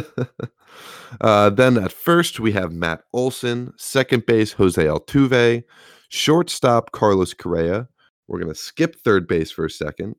[1.20, 5.64] uh, then at first we have Matt Olson, second base Jose Altuve,
[6.08, 7.88] shortstop Carlos Correa.
[8.28, 10.16] We're gonna skip third base for a second.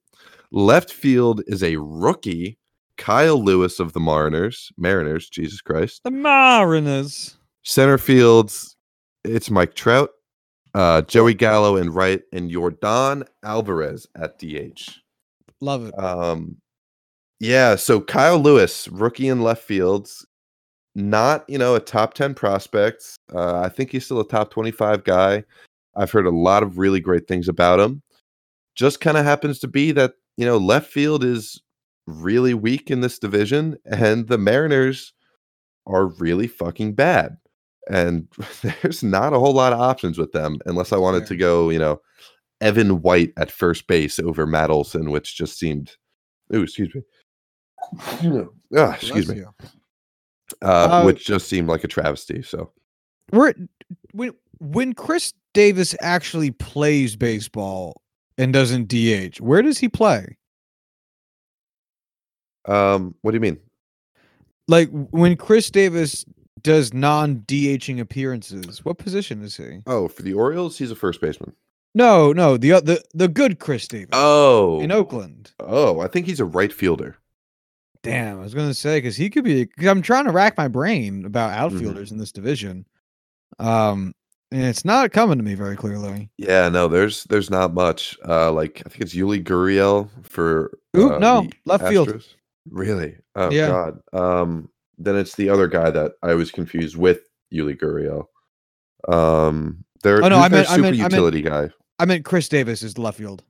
[0.51, 2.57] Left field is a rookie,
[2.97, 4.71] Kyle Lewis of the Mariners.
[4.77, 6.01] Mariners, Jesus Christ.
[6.03, 7.37] The Mariners.
[7.63, 8.77] Center fields,
[9.25, 10.09] it's Mike Trout,
[10.73, 15.01] uh, Joey Gallo and right, and Yordan Alvarez at DH.
[15.59, 15.99] Love it.
[15.99, 16.57] Um,
[17.39, 20.25] yeah, so Kyle Lewis, rookie in left fields,
[20.95, 23.03] not you know a top ten prospect.
[23.33, 25.43] Uh, I think he's still a top twenty-five guy.
[25.97, 28.01] I've heard a lot of really great things about him.
[28.75, 31.61] Just kind of happens to be that you know left field is
[32.05, 35.13] really weak in this division, and the Mariners
[35.85, 37.37] are really fucking bad.
[37.89, 38.27] And
[38.61, 41.79] there's not a whole lot of options with them, unless I wanted to go, you
[41.79, 42.01] know,
[42.61, 45.95] Evan White at first base over Matt Olson, which just seemed.
[46.55, 47.01] Ooh, excuse me.
[48.75, 49.43] Ah, excuse me.
[49.43, 49.51] Uh,
[50.61, 52.41] Uh, which just seemed like a travesty.
[52.41, 52.71] So
[53.31, 53.53] We're
[54.11, 58.01] when when Chris Davis actually plays baseball
[58.37, 60.37] and doesn't DH, where does he play?
[62.65, 63.59] Um, what do you mean?
[64.67, 66.25] Like when Chris Davis
[66.61, 69.79] does non-DHing appearances, what position is he?
[69.87, 71.53] Oh, for the Orioles, he's a first baseman.
[71.95, 75.51] No, no, the the the good Chris Davis Oh, in Oakland.
[75.59, 77.17] oh, I think he's a right fielder.
[78.03, 79.63] Damn, I was gonna say because he could be.
[79.65, 81.75] Because I'm trying to rack my brain about Mm-hmm.
[81.75, 82.85] outfielders in this division,
[83.59, 84.13] um,
[84.51, 86.29] it's not coming to me very clearly.
[86.37, 88.17] Yeah, no, there's there's not much.
[88.27, 90.77] Uh, like I think it's Yuli Gurriel for.
[90.95, 92.23] Ooh, uh, no, left field.
[92.69, 93.17] Really?
[93.35, 93.67] Oh Yeah.
[93.67, 93.99] God.
[94.13, 97.21] Um, then it's the other guy that I was confused with
[97.53, 98.25] Yuli Gurriel.
[99.13, 100.23] Um, there.
[100.23, 101.69] Oh, no, I meant- I super meant- I meant- utility guy.
[101.99, 103.43] I meant Chris Davis is left field.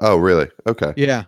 [0.00, 0.48] Oh, really?
[0.66, 0.92] Okay.
[0.96, 1.24] Yeah.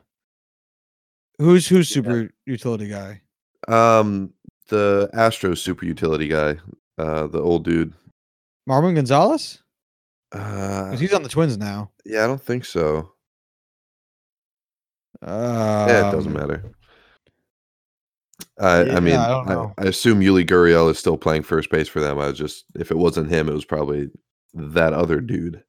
[1.39, 3.21] Who's who's super utility guy?
[3.69, 4.33] Um,
[4.69, 6.57] the Astros super utility guy,
[6.99, 7.93] uh, the old dude.
[8.71, 9.63] Marwin Gonzalez?
[10.33, 11.91] Uh, he's on the Twins now.
[12.05, 13.13] yeah, I don't think so.
[15.21, 16.63] Uh, Yeah, it doesn't matter.
[18.59, 19.73] I, yeah, I mean, I.
[19.79, 22.19] I assume Yuli Gurriel is still playing first base for them.
[22.19, 24.11] I was just, if it wasn't him, it was probably
[24.55, 25.65] that other dude.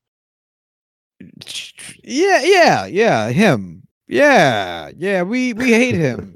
[2.04, 3.88] Yeah, yeah, yeah, him.
[4.08, 5.24] Yeah, yeah.
[5.24, 6.36] We we hate him.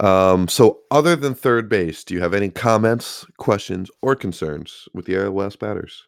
[0.00, 5.06] Um, so other than third base, do you have any comments, questions, or concerns with
[5.06, 6.06] the AL batters?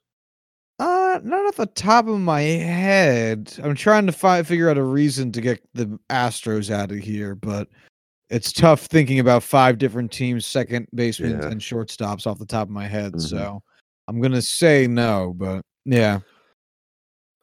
[0.78, 3.52] Uh, not off the top of my head.
[3.62, 7.34] I'm trying to find figure out a reason to get the Astros out of here,
[7.34, 7.68] but
[8.30, 11.48] it's tough thinking about five different teams, second basemen Yeah.
[11.48, 13.14] and shortstops off the top of my head.
[13.14, 13.20] Mhm.
[13.28, 13.60] So
[14.08, 16.20] I'm gonna say no, but yeah.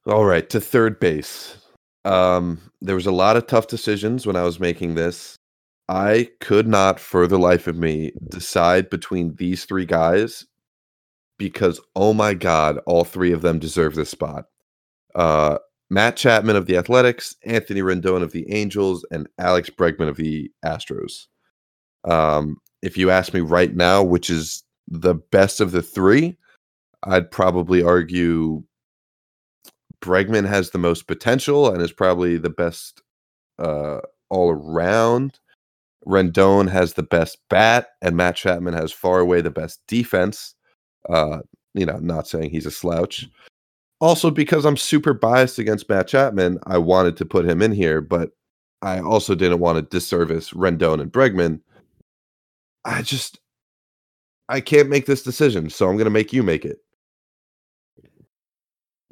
[0.07, 1.57] All right, to third base.
[2.05, 5.36] Um, there was a lot of tough decisions when I was making this.
[5.89, 10.45] I could not, for the life of me, decide between these three guys
[11.37, 14.45] because, oh my God, all three of them deserve this spot.
[15.15, 20.17] Uh, Matt Chapman of the Athletics, Anthony Rendon of the Angels, and Alex Bregman of
[20.17, 21.27] the Astros.
[22.03, 26.37] Um, if you ask me right now, which is the best of the three,
[27.03, 28.63] I'd probably argue
[30.01, 33.01] Bregman has the most potential and is probably the best
[33.59, 35.39] uh, all around.
[36.07, 40.55] Rendon has the best bat, and Matt Chapman has far away the best defense.
[41.09, 41.39] Uh,
[41.73, 43.27] you know, not saying he's a slouch.
[43.99, 47.99] Also, because I'm super biased against Matt Chapman, I wanted to put him in here,
[47.99, 48.31] but
[48.81, 51.61] I also didn't want to disservice Rendon and Bregman.
[52.85, 53.39] I just,
[54.49, 56.77] I can't make this decision, so I'm going to make you make it.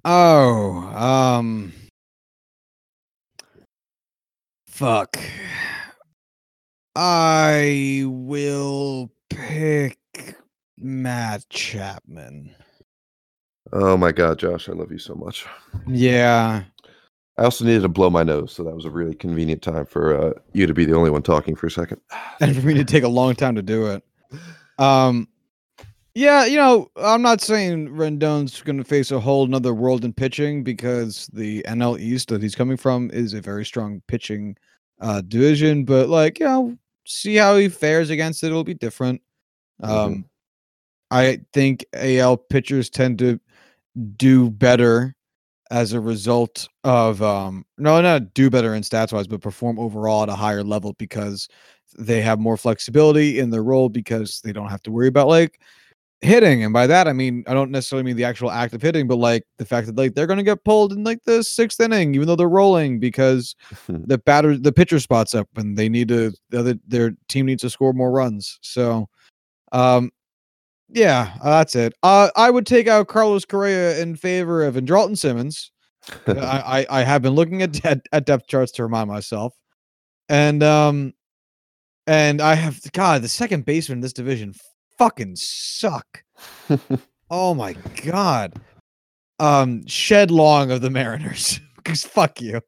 [0.05, 1.73] Oh, um,
[4.67, 5.17] fuck.
[6.95, 9.97] I will pick
[10.77, 12.55] Matt Chapman.
[13.73, 15.45] Oh my God, Josh, I love you so much.
[15.87, 16.63] Yeah.
[17.37, 20.15] I also needed to blow my nose, so that was a really convenient time for
[20.15, 21.99] uh, you to be the only one talking for a second.
[22.39, 24.03] and for me to take a long time to do it.
[24.77, 25.27] Um,
[26.13, 30.13] yeah, you know, I'm not saying Rendon's going to face a whole nother world in
[30.13, 34.55] pitching because the NL East that he's coming from is a very strong pitching
[35.01, 38.47] uh, division, but like, you know, see how he fares against it.
[38.47, 39.21] It'll be different.
[39.81, 40.25] Um,
[41.11, 43.39] I think AL pitchers tend to
[44.17, 45.15] do better
[45.71, 50.21] as a result of um no not do better in stats wise but perform overall
[50.21, 51.47] at a higher level because
[51.97, 55.59] they have more flexibility in their role because they don't have to worry about like
[56.25, 56.63] hitting.
[56.63, 59.17] And by that I mean I don't necessarily mean the actual act of hitting, but
[59.17, 62.27] like the fact that like they're gonna get pulled in like the sixth inning, even
[62.27, 63.55] though they're rolling because
[63.87, 67.61] the batter the pitcher spots up and they need to the other their team needs
[67.61, 68.59] to score more runs.
[68.61, 69.07] So
[69.71, 70.11] um
[70.89, 71.93] yeah, uh, that's it.
[72.03, 75.71] Uh, I would take out Carlos Correa in favor of Andrelton Simmons.
[76.27, 76.31] I,
[76.89, 79.53] I I have been looking at, at at depth charts to remind myself,
[80.29, 81.13] and um,
[82.07, 84.53] and I have God the second baseman in this division
[84.97, 86.23] fucking suck.
[87.29, 88.53] oh my god,
[89.39, 92.61] um, Shed Long of the Mariners because fuck you.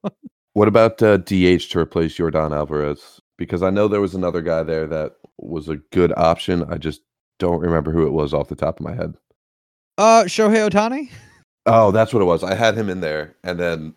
[0.54, 3.22] What about uh, DH to replace Yordan Alvarez?
[3.38, 6.66] Because I know there was another guy there that was a good option.
[6.70, 7.02] I just
[7.38, 9.13] don't remember who it was off the top of my head.
[9.98, 11.10] Uh, Shohei Ohtani.
[11.68, 12.44] Oh, that's what it was.
[12.44, 13.94] I had him in there, and then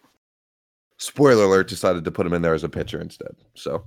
[0.99, 3.35] spoiler alert, decided to put him in there as a pitcher instead.
[3.55, 3.85] So,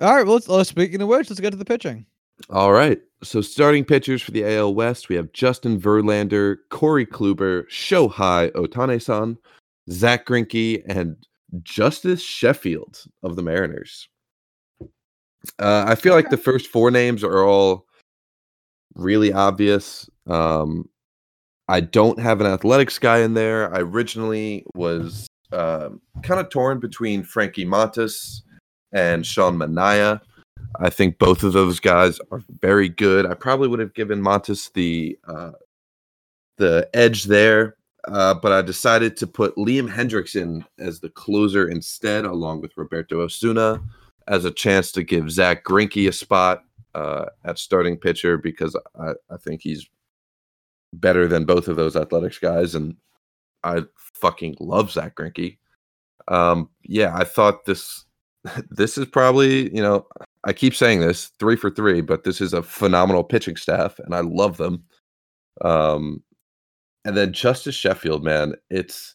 [0.00, 2.06] All right, well, let's, let's speaking of which, let's get to the pitching.
[2.48, 3.00] All right.
[3.22, 9.36] So, starting pitchers for the AL West, we have Justin Verlander, Corey Kluber, Shohei Ohtani-san,
[9.90, 11.16] Zach Greinke, and
[11.62, 14.08] Justus Sheffield of the Mariners.
[15.58, 17.86] Uh, I feel like the first four names are all
[18.94, 20.08] really obvious.
[20.26, 20.88] Um,
[21.68, 23.72] I don't have an athletics guy in there.
[23.74, 25.90] I originally was uh,
[26.22, 28.42] kind of torn between Frankie Montas
[28.92, 30.20] and Sean Manaea.
[30.78, 33.26] I think both of those guys are very good.
[33.26, 35.52] I probably would have given Montas the uh,
[36.58, 42.24] the edge there, uh, but I decided to put Liam Hendrickson as the closer instead,
[42.24, 43.82] along with Roberto Osuna,
[44.28, 46.62] as a chance to give Zach Greinke a spot
[46.94, 49.88] uh, at starting pitcher because I, I think he's
[50.92, 52.96] better than both of those athletics guys, and
[53.64, 55.58] I fucking love Zach Greinke.
[56.28, 58.04] Um, yeah, I thought this
[58.70, 60.06] this is probably you know
[60.44, 64.14] I keep saying this three for three, but this is a phenomenal pitching staff, and
[64.14, 64.84] I love them.
[65.62, 66.22] Um,
[67.04, 69.14] and then Justus Sheffield, man, it's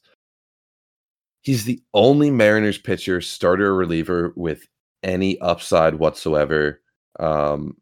[1.42, 4.68] he's the only Mariners pitcher, starter or reliever with
[5.04, 6.82] any upside whatsoever.
[7.20, 7.78] Um,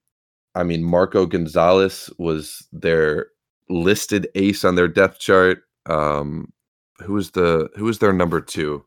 [0.56, 3.28] I mean, Marco Gonzalez was their
[3.70, 5.64] listed ace on their depth chart.
[5.86, 6.52] Um,
[7.00, 8.86] who was the who was their number two?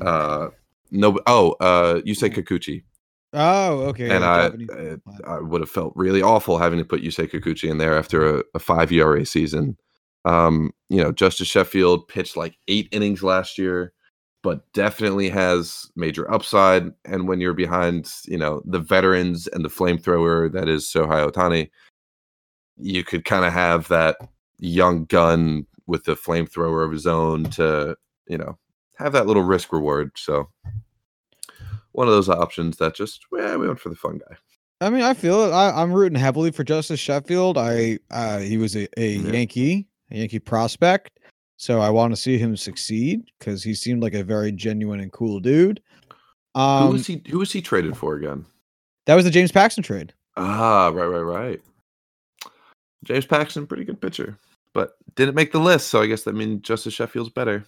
[0.00, 0.48] Uh,
[0.90, 2.84] no, oh, uh, Yusei Kikuchi.
[3.34, 4.10] Oh, okay.
[4.10, 5.36] and yeah, I, uh.
[5.38, 8.44] I would have felt really awful having to put Yusei Kikuchi in there after a,
[8.54, 9.76] a five ERA season.
[10.24, 13.92] Um, you know, Justus Sheffield pitched like eight innings last year,
[14.42, 16.92] but definitely has major upside.
[17.04, 21.70] And when you're behind, you know, the veterans and the flamethrower that is Shohei Ohtani,
[22.76, 24.16] you could kind of have that
[24.58, 27.96] young gun with the flamethrower of his own to,
[28.28, 28.58] you know,
[28.96, 30.12] have that little risk reward.
[30.16, 30.48] So
[31.92, 34.36] one of those options that just, yeah, we went for the fun guy.
[34.80, 35.52] I mean, I feel it.
[35.52, 37.56] I, I'm rooting heavily for Justus Sheffield.
[37.56, 39.32] I uh, he was a, a Yeah.
[39.32, 41.20] Yankee, a Yankee prospect,
[41.56, 45.12] so I want to see him succeed because he seemed like a very genuine and
[45.12, 45.80] cool dude.
[46.56, 47.22] who Um, was he?
[47.30, 48.44] Who was he traded for again?
[49.06, 50.12] that was the James Paxton trade.
[50.36, 51.60] Ah, right, right, right.
[53.04, 54.36] James Paxton, pretty good pitcher,
[54.72, 55.88] but didn't make the list.
[55.88, 57.64] So I guess that means Justus Sheffield's better.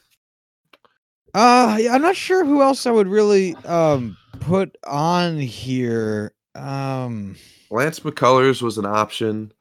[1.35, 6.33] Uh, yeah, I'm not sure who else I would really um put on here.
[6.55, 7.37] Um,
[7.71, 9.53] Lance McCullers was an option.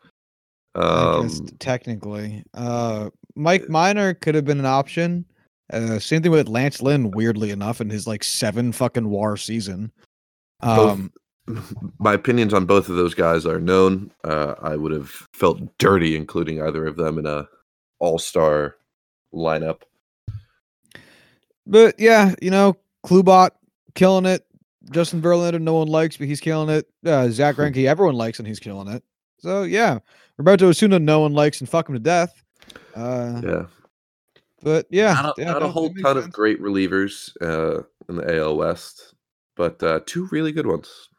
[0.75, 5.25] Um, technically, uh, Mike Minor could have been an option.
[5.71, 7.11] Uh, same thing with Lance Lynn.
[7.11, 9.91] Weirdly enough, in his like seven fucking WAR season.
[10.61, 11.13] Both- Um,
[11.99, 14.11] my opinions on both of those guys are known.
[14.23, 17.47] Uh, I would have felt dirty including either of them in a
[17.99, 18.75] all-star
[19.33, 19.81] lineup.
[21.65, 23.51] But yeah, you know, Klubot
[23.95, 24.45] killing it.
[24.91, 26.87] Justin Verlander, no one likes, but he's killing it.
[27.05, 29.03] Uh, Zach Greinke, everyone likes, and he's killing it.
[29.39, 29.99] So yeah,
[30.37, 32.33] Roberto Osuna, no one likes, and fuck him to death.
[32.95, 33.65] Uh, Yeah,
[34.61, 37.83] but yeah, not a, yeah, not a whole that makes ton of great relievers uh,
[38.09, 39.15] in the AL West,
[39.55, 41.09] but uh, two really good ones.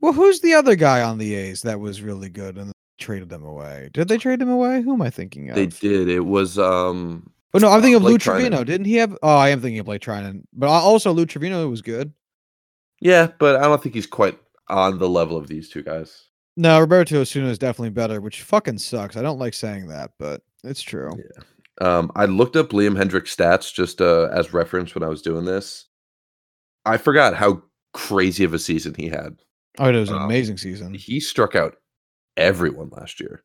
[0.00, 3.44] Well, who's the other guy on the A's that was really good and traded them
[3.44, 3.90] away?
[3.92, 4.82] Did they trade him away?
[4.82, 5.56] Who am I thinking of?
[5.56, 6.08] They did.
[6.08, 8.64] It was um Oh no, I'm thinking of Lou Blake Treinen.
[8.64, 9.16] Didn't he have?
[9.22, 12.12] Oh, I am thinking of Blake Treinen, but also Lou Trivino was good.
[13.00, 14.38] Yeah, but I don't think he's quite
[14.68, 16.26] on the level of these two guys.
[16.56, 19.16] No, Roberto Osuna is definitely better, which fucking sucks.
[19.16, 21.10] I don't like saying that, but it's true.
[21.16, 21.42] Yeah.
[21.80, 25.44] Um, I looked up Liam Hendriks' stats just uh, as reference when I was doing
[25.46, 25.86] this.
[26.84, 27.62] I forgot how
[27.94, 29.36] crazy of a season he had.
[29.78, 30.92] Oh, it was an Um, amazing season.
[30.92, 31.76] He struck out
[32.36, 33.42] everyone last year.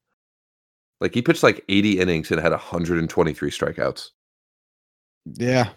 [1.02, 4.10] Like he pitched like 80 innings and had 123 strikeouts.
[5.34, 5.70] Yeah,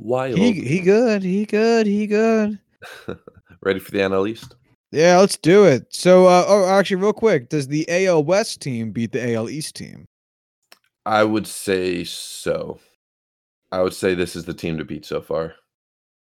[0.00, 0.36] Wild.
[0.36, 1.22] he he good.
[1.22, 1.86] He good.
[1.86, 2.58] He good.
[3.62, 4.56] Ready for the NL East?
[4.90, 5.86] Yeah, let's do it.
[5.92, 9.74] So, uh, oh, actually, real quick, does the AL West team beat the AL East
[9.74, 10.06] team?
[11.06, 12.78] I would say so.
[13.72, 15.54] I would say this is the team to beat so far.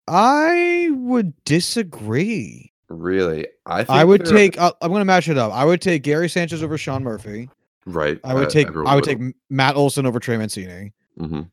[0.07, 2.73] I would disagree.
[2.89, 4.59] Really, I think I would take.
[4.59, 5.51] Uh, I'm going to match it up.
[5.53, 7.49] I would take Gary Sanchez over Sean Murphy.
[7.85, 8.19] right.
[8.23, 8.67] I would uh, take.
[8.85, 9.19] I would take
[9.49, 10.91] Matt Olson over Trey Mancini.
[11.19, 11.49] Mhm.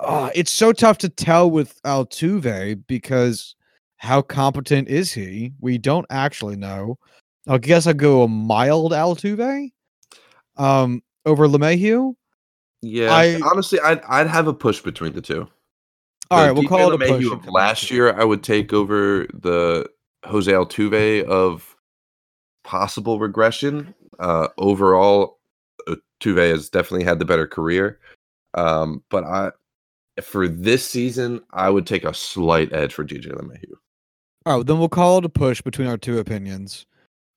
[0.00, 3.54] Uh, it's so tough to tell with Altuve because
[3.98, 5.52] how competent is he?
[5.60, 6.98] We don't actually know.
[7.46, 9.70] I guess I'd go a mild Altuve
[10.56, 12.14] um, over LeMahieu.
[12.82, 15.46] Yeah, I- honestly, I'd I'd have a push between the two.
[16.30, 17.10] All right, we'll call it a push.
[17.10, 19.88] of and come back Last year, I would take over the
[20.24, 21.76] Jose Altuve of
[22.62, 23.94] possible regression.
[24.18, 25.38] Uh, overall,
[25.88, 27.98] Altuve has definitely had the better career.
[28.54, 29.50] Um, but I,
[30.22, 33.74] for this season, I would take a slight edge for DJ LeMahieu.
[34.46, 36.86] All right, then we'll call it a push between our two opinions.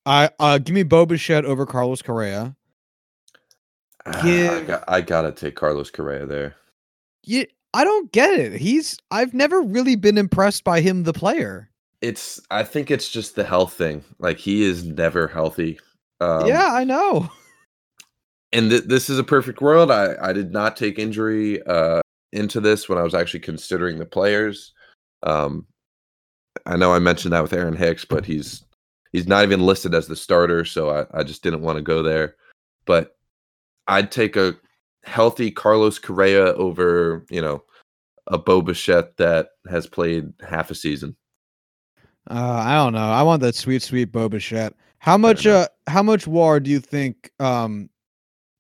[0.06, 2.56] I uh, give me Bo Bichette over Carlos Correa.
[4.06, 6.56] Ah, I, got, I gotta take Carlos Correa there.
[7.24, 8.54] Yeah, I don't get it.
[8.54, 11.70] He's I've never really been impressed by him, the player.
[12.02, 14.04] It's I think it's just the health thing.
[14.20, 15.80] Like he is never healthy.
[16.20, 17.30] Um, yeah, I know.
[18.54, 19.90] and th- this is a perfect world.
[19.90, 22.02] I, I did not take injury uh,
[22.32, 24.74] into this when I was actually considering the players.
[25.24, 25.66] Um,
[26.66, 28.64] I know I mentioned that with Aaron Hicks, but he's
[29.12, 32.04] he's not even listed as the starter, so I, I just didn't want to go
[32.04, 32.36] there.
[32.86, 33.16] But
[33.88, 34.56] I'd take a
[35.04, 37.64] healthy Carlos Correa over, you know,
[38.28, 41.16] a Bo Bichette that has played half a season.
[42.30, 43.12] Uh, I don't know.
[43.12, 44.74] I want that sweet, sweet Bo Bichette.
[45.00, 45.46] How much?
[45.46, 47.30] Uh, how much WAR do you think?
[47.40, 47.90] Um,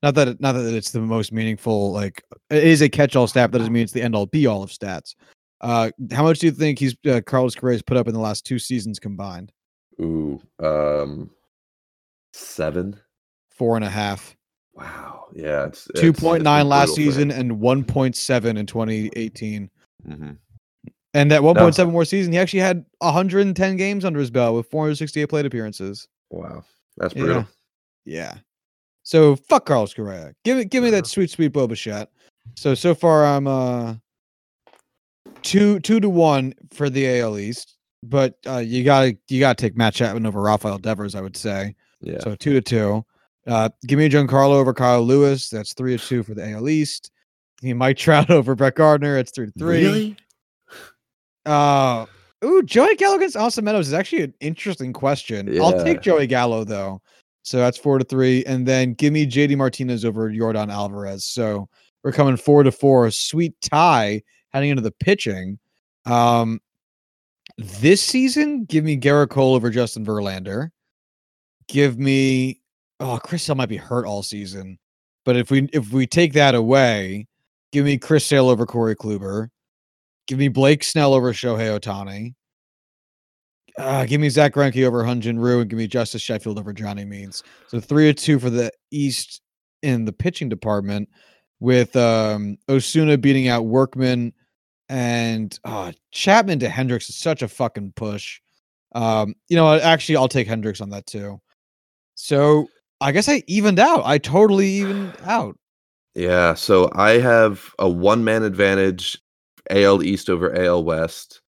[0.01, 1.93] not that it, not that it's the most meaningful.
[1.93, 3.51] Like it is a catch-all stat.
[3.51, 5.15] That doesn't mean it's the end-all, be-all of stats.
[5.61, 8.45] Uh, how much do you think he's uh, Carlos Correa's put up in the last
[8.45, 9.53] two seasons combined?
[10.01, 11.29] Ooh, um,
[12.33, 12.99] seven.
[13.49, 14.35] Four and a half.
[14.73, 15.27] Wow.
[15.33, 19.69] Yeah, it's it's- Two it's point last season and one point seven in twenty eighteen.
[20.07, 20.37] Mhm.
[21.15, 24.55] And that one point seven more season, he actually had 110 games under his belt
[24.55, 26.07] with 468 plate appearances.
[26.31, 26.63] Wow,
[26.97, 27.47] that's brutal.
[28.03, 28.37] Yeah.
[29.03, 30.33] So fuck Carlos Correa.
[30.43, 31.07] Give it give me that Uh-huh.
[31.07, 32.09] sweet, sweet Bo Bichette.
[32.55, 33.95] So so far I'm uh
[35.43, 37.75] two two to one for the AL East.
[38.01, 41.75] But uh you gotta you gotta take Matt Chapman over Rafael Devers, I would say.
[42.01, 42.19] Yeah.
[42.19, 43.05] So two to two.
[43.47, 45.49] Uh give me Giancarlo over Kyle Lewis.
[45.49, 47.11] That's three to two for the AL East.
[47.61, 49.17] Give me Mike Trout over Brett Gardner.
[49.17, 49.85] It's three to three.
[49.85, 50.17] Really?
[51.45, 52.05] Uh,
[52.43, 55.61] ooh, Joey Gallo against Austin Meadows is actually an interesting question.
[55.61, 57.01] I'll take Joey Gallo though.
[57.43, 61.25] So that's four to three, and then give me JD Martinez over Yordan Alvarez.
[61.25, 61.67] So
[62.03, 64.23] we're coming four to four, a sweet tie
[64.53, 65.59] heading into the pitching.
[66.05, 66.61] Um,
[67.57, 70.69] this season, give me Gerrit Cole over Justin Verlander.
[71.67, 72.61] Give me
[73.03, 74.79] oh, Chris Sale might be hurt all season,
[75.25, 77.27] but if we if we take that away,
[77.71, 79.49] give me Chris Sale over Corey Kluber.
[80.27, 82.33] Give me Blake Snell over Shohei Ohtani.
[83.77, 87.03] Uh, give me Zach Greinke over Hyun-Jin Ryu and give me Justus Sheffield over Johnny
[87.03, 87.43] Means.
[87.67, 89.41] So three or two for the East
[89.81, 91.09] in the pitching department,
[91.59, 94.33] with um, Osuna beating out Workman
[94.89, 98.41] and uh, Chapman to Hendriks is such a fucking push.
[98.93, 99.73] Um, you know?
[99.73, 101.39] Actually, I'll take Hendriks on that too.
[102.15, 102.67] So
[103.03, 104.03] I guess I evened out.
[104.05, 105.57] I totally evened out.
[106.15, 106.53] Yeah.
[106.53, 109.21] So I have a one man advantage,
[109.69, 111.41] AL East over AL West.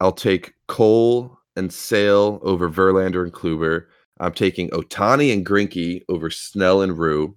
[0.00, 3.84] I'll take Cole and Sale over Verlander and Kluber.
[4.20, 7.34] I'm taking Ohtani and Greinke over Snell and Ryu.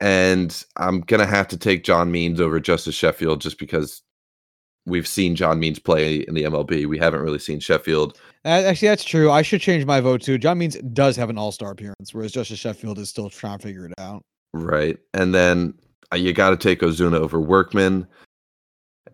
[0.00, 4.02] And I'm gonna have to take John Means over Justus Sheffield just because
[4.86, 6.86] we've seen John Means play in the MLB.
[6.86, 8.18] We haven't really seen Sheffield.
[8.44, 9.30] Actually, that's true.
[9.30, 10.38] I should change my vote too.
[10.38, 13.66] John Means does have an All Star appearance, whereas Justus Sheffield is still trying to
[13.66, 14.22] figure it out.
[14.52, 14.98] Right.
[15.14, 15.74] And then
[16.12, 18.06] uh, you got to take Osuna over Workman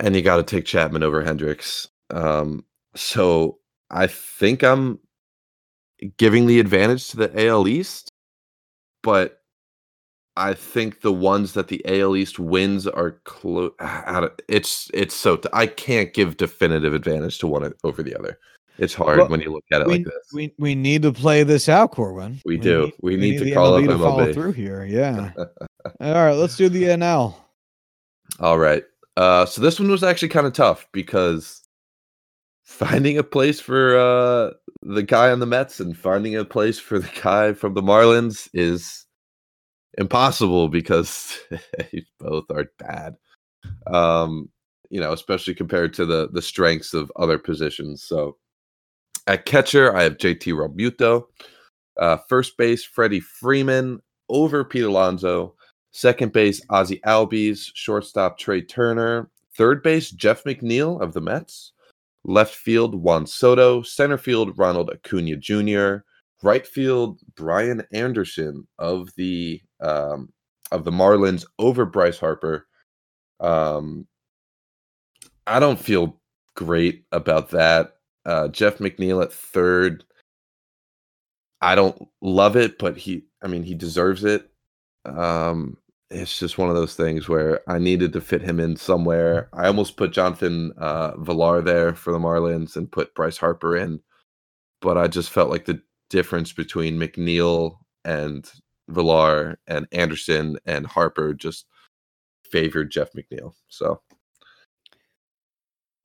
[0.01, 1.89] and you got to take Chapman over Hendriks.
[2.11, 2.64] Um,
[2.95, 3.59] so
[3.91, 4.99] I think I'm
[6.16, 8.11] giving the advantage to the AL East,
[9.03, 9.39] but
[10.41, 13.72] I think the ones that the AL East wins are close.
[14.49, 18.38] It's it's so t- I can't give definitive advantage to one over the other.
[18.78, 20.14] It's hard Well, when you look at it we, like this.
[20.32, 22.41] we we need to play this out, Corwin.
[22.47, 22.91] We do.
[23.03, 24.84] We need to the call up MLB to follow through here.
[24.84, 25.32] Yeah.
[26.01, 27.34] All right, let's do the NL.
[28.38, 28.84] All right.
[29.18, 31.62] Uh, so this one was actually kind of tough because
[32.64, 34.51] finding a place for uh,
[34.82, 38.49] the guy on the Mets and finding a place for the guy from the Marlins
[38.55, 39.05] is
[40.01, 41.39] impossible because
[42.19, 43.17] both are bad.
[43.87, 44.49] Um,
[44.89, 48.03] you know, especially compared to the the strengths of other positions.
[48.03, 48.37] So
[49.29, 51.27] At catcher, I have JT Realmuto.
[51.97, 55.55] Uh, first base, Freddie Freeman over Pete Alonso.
[55.93, 57.71] Second base, Ozzie Albies.
[57.75, 59.31] Shortstop, Trea Turner.
[59.57, 61.73] Third base, Jeff McNeil of the Mets.
[62.25, 63.83] Left field, Juan Soto.
[63.83, 66.05] Center field, Ronald Acuna Jr.
[66.43, 70.32] Right field, Brian Anderson of the um,
[70.72, 72.66] of the Marlins over Bryce Harper.
[73.41, 74.07] Um,
[75.47, 76.20] I don't feel
[76.55, 77.97] great about that.
[78.24, 80.05] Uh, Jeff McNeil at third.
[81.61, 84.51] I don't love it, but he, I mean, he deserves it.
[85.05, 85.76] Um,
[86.11, 89.49] it's just one of those things where I needed to fit him in somewhere.
[89.53, 94.01] I almost put Jonathan uh, Villar there for the Marlins and put Bryce Harper in,
[94.80, 95.80] but I just felt like the
[96.11, 98.51] difference between McNeil and
[98.89, 101.67] Villar and Anderson and Harper just
[102.51, 103.53] favored Jeff McNeil.
[103.69, 104.01] So,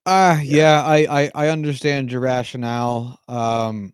[0.06, 3.20] uh yeah, I, I I understand your rationale.
[3.28, 3.94] Um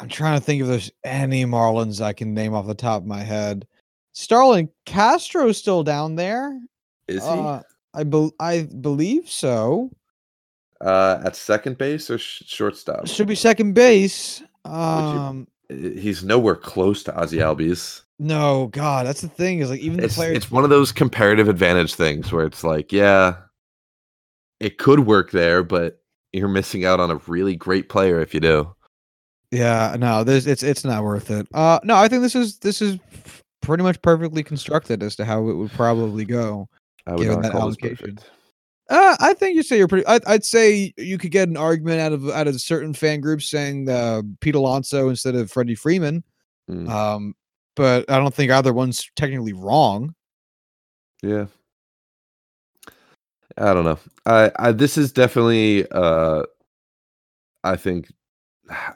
[0.00, 3.06] I'm trying to think if there's any Marlins I can name off the top of
[3.06, 3.66] my head.
[4.14, 6.58] Starlin Castro's still down there.
[7.08, 7.60] is he Uh,
[7.94, 9.90] I bel I believe so.
[10.80, 13.06] uh, at second base or sh- shortstop?
[13.06, 14.42] Should be second base.
[14.64, 18.02] Um He's nowhere close to Ozzie Albies.
[18.18, 20.92] no, God, that's the thing is like even the It's players it's one of those
[20.92, 23.36] comparative advantage things where it's like, yeah,
[24.60, 26.00] it could work there, but
[26.32, 28.74] you're missing out on a really great player if you do.
[29.50, 31.46] Yeah, no, this it's it's not worth it.
[31.54, 32.98] Uh no, I think this is this is
[33.62, 36.68] pretty much perfectly constructed as to how it would probably go.
[37.06, 37.96] I would Given that allocation.
[38.16, 38.30] perfect.
[38.90, 40.06] Uh, I think you say you're pretty.
[40.06, 43.48] I'd, I'd say you could get an argument out of out of certain fan groups
[43.48, 46.22] saying uh, Pete Alonso instead of Freddie Freeman.
[46.70, 47.34] Mm, Um,
[47.74, 50.14] but I don't think either one's technically wrong.
[51.22, 51.46] yeah.
[53.58, 53.98] I don't know.
[54.24, 56.44] I, I this is definitely uh
[57.64, 58.10] I think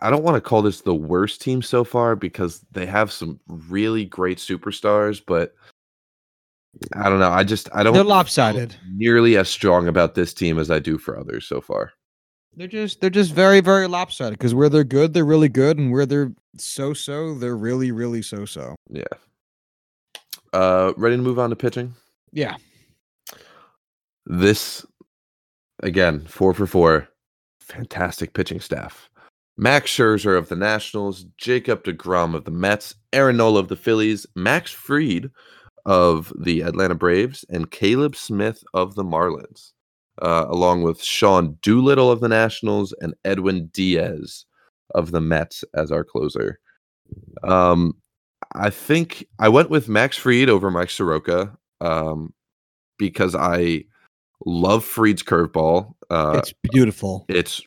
[0.00, 3.38] I don't want to call this the worst team so far because they have some
[3.46, 5.54] really great superstars, but
[6.94, 7.30] I don't know.
[7.30, 8.76] I just I don't They're lopsided.
[8.92, 11.92] nearly as strong about this team as I do for others so far.
[12.54, 15.92] They're just they're just very very lopsided because where they're good they're really good and
[15.92, 18.74] where they're so so they're really really so so.
[18.90, 19.04] Yeah.
[20.52, 21.94] Uh ready to move on to pitching?
[22.32, 22.56] Yeah.
[24.26, 24.84] This
[25.82, 27.08] again, four for four.
[27.60, 29.08] Fantastic pitching staff.
[29.58, 34.26] Max Scherzer of the Nationals, Jacob DeGrom of the Mets, Aaron Nola of the Phillies,
[34.34, 35.30] Max Fried
[35.86, 39.72] of the Atlanta Braves, and Caleb Smith of the Marlins,
[40.20, 44.44] uh, along with Sean Doolittle of the Nationals and Edwin Diaz
[44.94, 46.58] of the Mets as our closer.
[47.44, 47.94] Um,
[48.54, 52.34] I think I went with Max Fried over Mike Soroka um,
[52.98, 53.84] because I
[54.44, 55.94] love Fried's curveball.
[56.10, 57.24] Uh, it's beautiful.
[57.28, 57.62] it's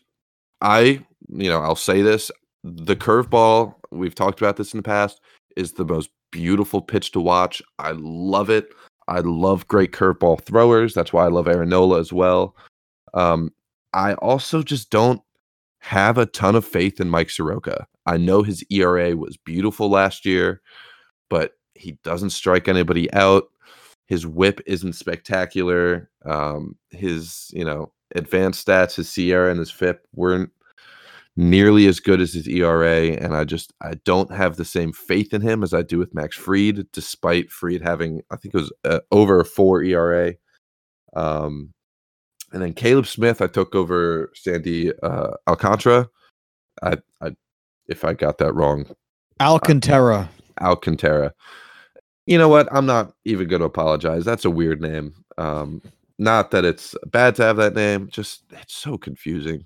[0.62, 2.32] I you know I'll say this
[2.64, 5.22] the curveball we've talked about this in the past
[5.56, 7.62] is the most beautiful pitch to watch.
[7.80, 8.74] I love it.
[9.08, 10.94] I love great curveball throwers.
[10.94, 12.56] That's why I love Aaron Nola as well.
[13.14, 13.52] Um,
[13.94, 15.22] I also just don't
[15.80, 17.88] have a ton of faith in Mike Soroka.
[18.06, 20.62] I know his ERA was beautiful last year,
[21.30, 23.46] but he doesn't strike anybody out.
[24.08, 26.10] His whip isn't spectacular.
[26.26, 30.52] Um, his, you know, advanced stats, his SIERA and his FIP weren't
[31.40, 35.34] nearly as good as his ERA, and I just I don't have the same faith
[35.34, 38.74] in him as I do with Max Fried, despite Fried having I think it was
[38.84, 40.34] uh, over a four ERA.
[41.16, 41.74] Um,
[42.52, 46.10] and then Caleb Smith, I took over Sandy uh, Alcantara.
[46.84, 47.32] I, I,
[47.88, 48.86] if I got that wrong,
[49.40, 50.30] Alcantara.
[50.60, 51.34] Alcantara.
[52.26, 52.68] You know what?
[52.72, 54.26] I'm not even going to apologize.
[54.26, 55.14] That's a weird name.
[55.38, 55.82] Um,
[56.18, 59.66] not that it's bad to have that name, just it's so confusing.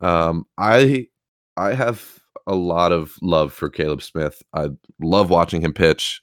[0.00, 1.08] Um, I
[1.56, 4.42] I have a lot of love for Caleb Smith.
[4.54, 4.68] I
[5.00, 6.20] love watching him pitch.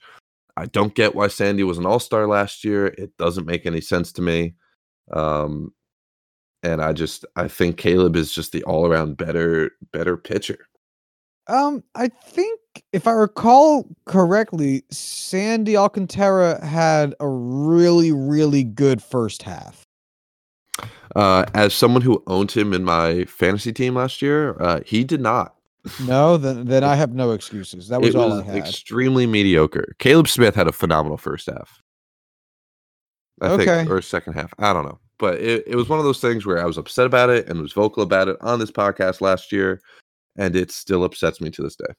[0.56, 2.86] I don't get why Sandy was an all-star last year.
[2.86, 4.54] It doesn't make any sense to me.
[5.12, 5.72] Um,
[6.62, 10.66] and I just I think Caleb is just the all-around better better pitcher.
[11.48, 12.60] Um, I think
[12.92, 19.85] if I recall correctly, Sandy Alcantara had a really, really good first half.
[21.16, 25.20] Uh, as someone who owned him in my fantasy team last year, uh, he did
[25.20, 25.54] not.
[26.06, 27.88] No, then then I have no excuses.
[27.88, 28.56] That was it all was I had.
[28.56, 29.94] extremely mediocre.
[29.98, 31.80] Caleb Smith had a phenomenal first half.
[33.40, 33.64] I Okay.
[33.64, 34.52] think, or second half.
[34.58, 34.98] I don't know.
[35.18, 37.60] But it, it was one of those things where I was upset about it and
[37.62, 39.80] was vocal about it on this podcast last year,
[40.36, 41.94] and it still upsets me to this day.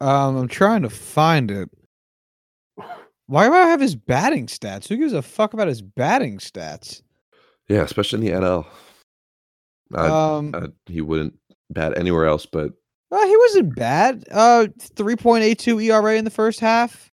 [0.00, 1.68] Um, I'm trying to find it.
[3.26, 4.88] Why do I have his batting stats?
[4.88, 7.02] Who gives a fuck about his batting stats?
[7.68, 8.66] Yeah, especially in the NL.
[9.94, 11.34] I, um, I, he wouldn't
[11.70, 12.72] bat anywhere else, but
[13.10, 14.24] well, he wasn't bad.
[14.30, 17.10] Uh, three point eight two ERA in the first half.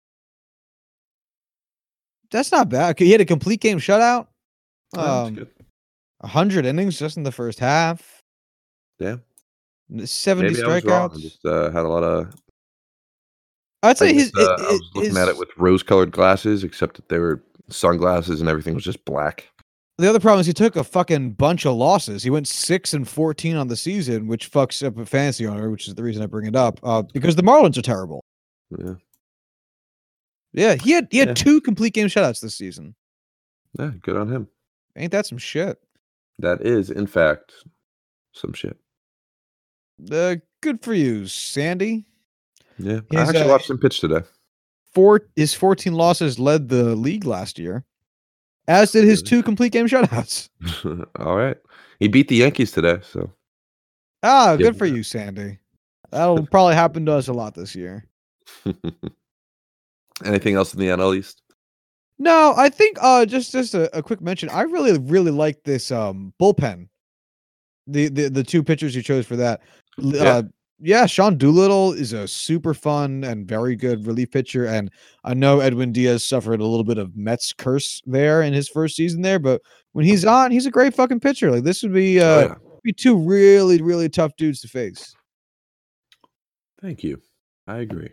[2.32, 3.00] That's not bad.
[3.00, 4.28] He had a complete game shutout.
[4.96, 5.40] uh, that's
[6.22, 8.20] Um, hundred innings just in the first half.
[9.00, 9.18] Yeah.
[10.04, 10.72] seventy Maybe wrong.
[10.74, 11.20] I strikeouts.
[11.22, 12.34] just uh, had a lot of.
[13.84, 14.32] I'd I, say his.
[14.32, 17.44] guess, uh, his- I was looking at it with rose-colored glasses, except that they were
[17.70, 19.48] sunglasses and everything was just black.
[19.98, 22.22] The other problem is he took a fucking bunch of losses.
[22.22, 25.88] He went six and fourteen on the season, which fucks up a fantasy owner, which
[25.88, 26.80] is the reason I bring it up.
[26.84, 28.24] Uh, because the Marlins are terrible.
[28.78, 28.96] Yeah,
[30.52, 31.34] Yeah, he had he had Yeah.
[31.36, 32.96] two complete game shutouts this season.
[33.80, 34.48] yeah, good on him.
[34.98, 35.78] Ain't that some shit?
[36.40, 37.54] That is, in fact,
[38.34, 38.78] some shit.
[40.12, 42.04] Uh, good for you, Sandy.
[42.78, 44.22] Yeah, I actually uh, watched him pitch today.
[44.94, 47.86] Four his fourteen losses led the league last year,
[48.68, 50.50] as did his two complete game shutouts.
[51.20, 51.58] All right,
[52.00, 53.32] he beat the Yankees today, so
[54.24, 54.58] Ah, Yeah.
[54.58, 55.60] good for you, Sandy.
[56.12, 58.06] That'll probably happen to us a lot this year.
[60.26, 61.42] anything else in the NL East?
[62.18, 64.50] No, I think uh just just a, a quick mention.
[64.50, 66.88] I really really like this um bullpen.
[67.88, 69.62] The the the two pitchers you chose for that.
[70.02, 70.42] L- Yeah.
[70.80, 74.66] Yeah, Sean Doolittle is a super fun and very good relief pitcher.
[74.66, 74.92] And
[75.24, 78.96] I know Edwin Diaz suffered a little bit of Mets curse there in his first
[78.96, 79.62] season there, but
[79.94, 81.50] when he's on, he's a great fucking pitcher.
[81.50, 82.56] Like this would be uh oh, yeah.
[82.84, 85.16] be two really, really tough dudes to face.
[86.82, 87.22] Thank you.
[87.68, 88.10] I agree.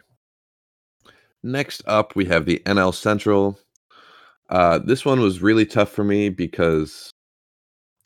[1.42, 3.58] Next up, we have the NL Central.
[4.48, 7.10] Uh, this one was really tough for me because,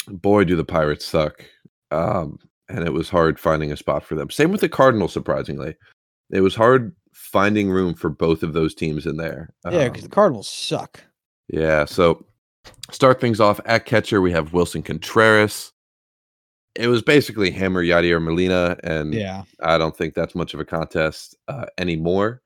[0.09, 1.45] boy, do the Pirates suck.
[1.91, 2.39] Um,
[2.69, 4.31] and it was hard finding a spot for them.
[4.31, 5.77] Same with the Cardinals, surprisingly.
[6.31, 9.51] It was hard finding room for both of those teams in there.
[9.71, 11.03] Yeah, because Um, the Cardinals suck.
[11.49, 12.25] yeah, so
[12.91, 14.21] start things off at catcher.
[14.21, 15.73] We have Willson Contreras.
[16.75, 19.45] It was basically him or Yadier Molina, and Yeah.
[19.61, 22.43] I don't think that's much of a contest uh, anymore.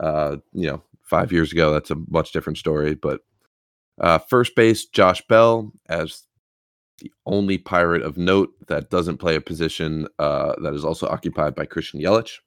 [0.00, 2.94] Uh, you know, five years ago, that's a much different story.
[2.94, 3.20] But
[4.00, 6.22] uh, first base, Josh Bell, as
[7.00, 11.54] the only pirate of note that doesn't play a position uh, that is also occupied
[11.54, 12.38] by Christian Yelich.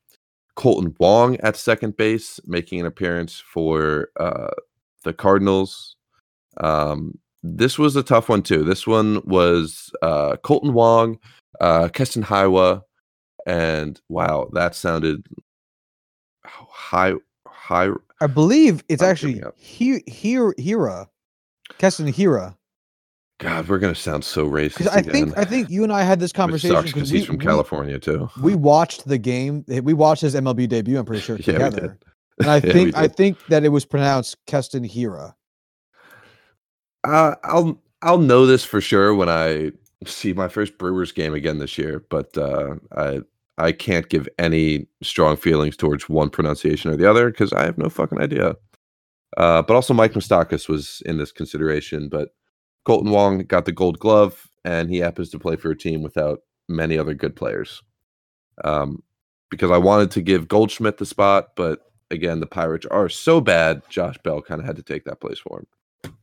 [0.58, 4.50] Kolten Wong at second base, making an appearance for uh,
[5.04, 5.96] the Cardinals.
[6.60, 8.64] Um, this was a tough one too.
[8.64, 11.18] This one was uh, Kolten Wong,
[11.60, 12.82] uh, Keston Hiwa,
[13.48, 15.26] and wow, that sounded
[16.46, 17.14] high,
[17.48, 17.90] high.
[18.20, 21.08] I believe it's actually Hira Hira.
[21.78, 22.58] Keston Hira.
[23.42, 25.12] God, we're gonna sound so racist I again.
[25.12, 28.30] think I think you and I had this conversation because he's from we- California too.
[28.42, 29.66] We, watched the game.
[29.70, 31.00] eh, We watched his MLB debut.
[31.00, 31.82] I'm pretty sure Yeah, we together.
[31.82, 32.06] did.
[32.40, 35.36] And I Yeah, think I think that it was pronounced Keston Hira.
[37.04, 39.72] Uh, I'll I'll know this for sure when I
[40.06, 43.22] see my first Brewers game again this year, but uh, I
[43.58, 47.78] I can't give any strong feelings towards one pronunciation or the other because I have
[47.78, 48.56] no fucking idea.
[49.38, 52.30] Uh, but also Mike Moustakas was in this consideration, but
[52.86, 56.42] Kolten Wong got the Gold Glove, and he happens to play for a team without
[56.68, 57.82] many other good players.
[58.64, 59.04] Um,
[59.50, 63.82] because I wanted to give Goldschmidt the spot, but again, the Pirates are so bad.
[63.90, 66.14] Josh Bell kind of had to take that place for him.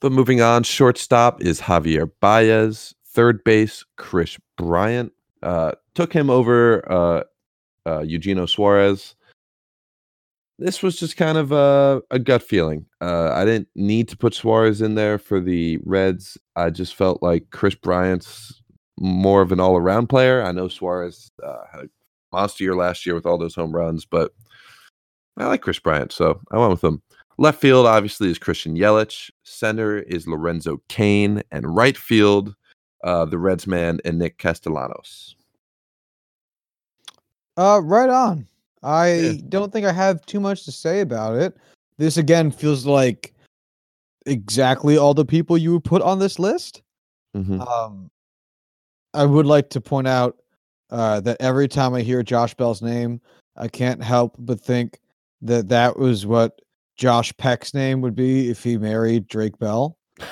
[0.00, 2.94] But moving on, shortstop is Javier Baez.
[3.06, 5.12] Third base, Kris Bryant.
[5.42, 7.22] Uh, took him over uh,
[7.86, 9.14] uh, Eugenio Suarez.
[10.58, 12.86] This was just kind of a, a gut feeling.
[13.00, 16.38] Uh, I didn't need to put Suarez in there for the Reds.
[16.56, 18.62] I just felt like Kris Bryant's
[18.98, 20.42] more of an all around player.
[20.42, 21.88] I know Suarez uh, had a
[22.30, 24.32] monster year last year with all those home runs, but
[25.36, 27.02] I like Kris Bryant, so I went with him.
[27.38, 29.30] Left field, obviously, is Christian Yelich.
[29.42, 31.42] Center is Lorenzo Cain.
[31.50, 32.54] And right field,
[33.02, 35.34] uh, the Reds man and Nick Castellanos.
[37.56, 38.46] Uh, right on.
[38.82, 39.32] I Yeah.
[39.48, 41.56] don't think I have too much to say about it.
[41.98, 43.34] This again feels like
[44.26, 46.82] exactly all the people you would put on this list.
[47.36, 47.66] Mhm.
[47.66, 48.10] Um,
[49.14, 50.36] I would like to point out
[50.90, 53.18] uh, that every time I hear Josh Bell's name,
[53.56, 55.00] I can't help but think
[55.40, 56.60] that that was what
[56.96, 59.96] Josh Peck's name would be if he married Drake Bell.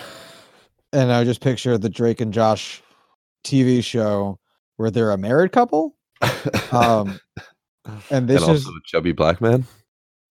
[0.92, 2.82] And I just picture the Drake and Josh
[3.44, 4.40] TV show
[4.76, 5.94] where they're a married couple.
[6.72, 7.18] Um,
[8.10, 9.64] and this and is also a chubby black man.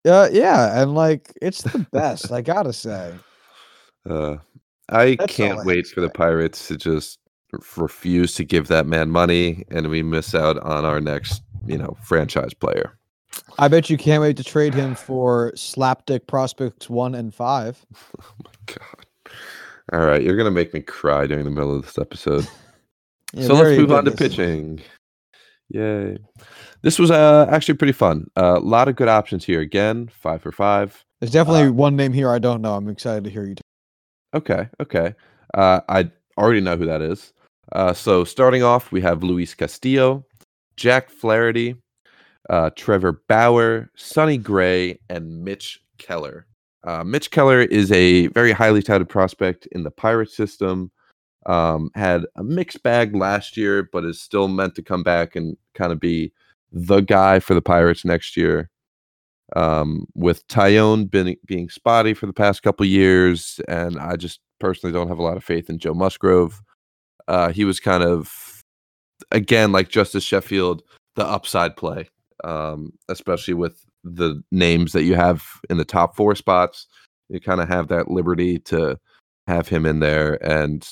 [0.07, 2.31] uh, yeah, and like it's the best.
[2.31, 3.13] I gotta say.
[4.09, 4.37] Uh,
[4.89, 6.09] I That's can't have wait for the.
[6.09, 7.19] Pirates to just
[7.77, 11.97] refuse to give that man money, and we miss out on our next, you know,
[12.03, 12.97] franchise player.
[13.57, 17.85] I bet you can't wait to trade him for Slapdick Prospects one and five.
[18.65, 19.05] God.
[19.91, 22.47] All right, you're gonna make me cry during the middle of this episode.
[23.31, 24.81] Yeah, so let's move on to pitching.
[25.69, 26.17] Yay.
[26.81, 28.27] This was uh, actually pretty fun.
[28.35, 29.59] A lot of good options here.
[29.61, 31.03] Again, five for five.
[31.19, 32.73] There's definitely Uh, one name here I don't know.
[32.75, 33.55] I'm excited to hear you.
[33.55, 33.63] Talk.
[34.35, 35.15] Okay, okay.
[35.53, 37.33] Uh, I already know who that is.
[37.73, 40.25] Uh, so starting off, we have Luis Castillo,
[40.77, 41.75] Jack Flaherty,
[42.49, 46.47] uh, Trevor Bauer, Sonny Gray, and Mitch Keller.
[46.85, 50.91] Uh, Mitch Keller is a very highly touted prospect in the Pirate system.
[51.45, 55.57] Um, had a mixed bag last year, but is still meant to come back and
[55.73, 56.31] kind of be
[56.71, 58.69] the guy for the Pirates next year.
[59.55, 64.93] Um, with Taillon being, being spotty for the past couple years, and I just personally
[64.93, 66.61] don't have a lot of faith in Joe Musgrove.
[67.27, 68.61] Uh, he was kind of,
[69.31, 70.83] again, like Justus Sheffield,
[71.15, 72.09] the upside play,
[72.43, 76.85] um, especially with the names that you have in the top four spots.
[77.29, 78.99] You kind of have that liberty to
[79.47, 80.43] have him in there.
[80.47, 80.87] And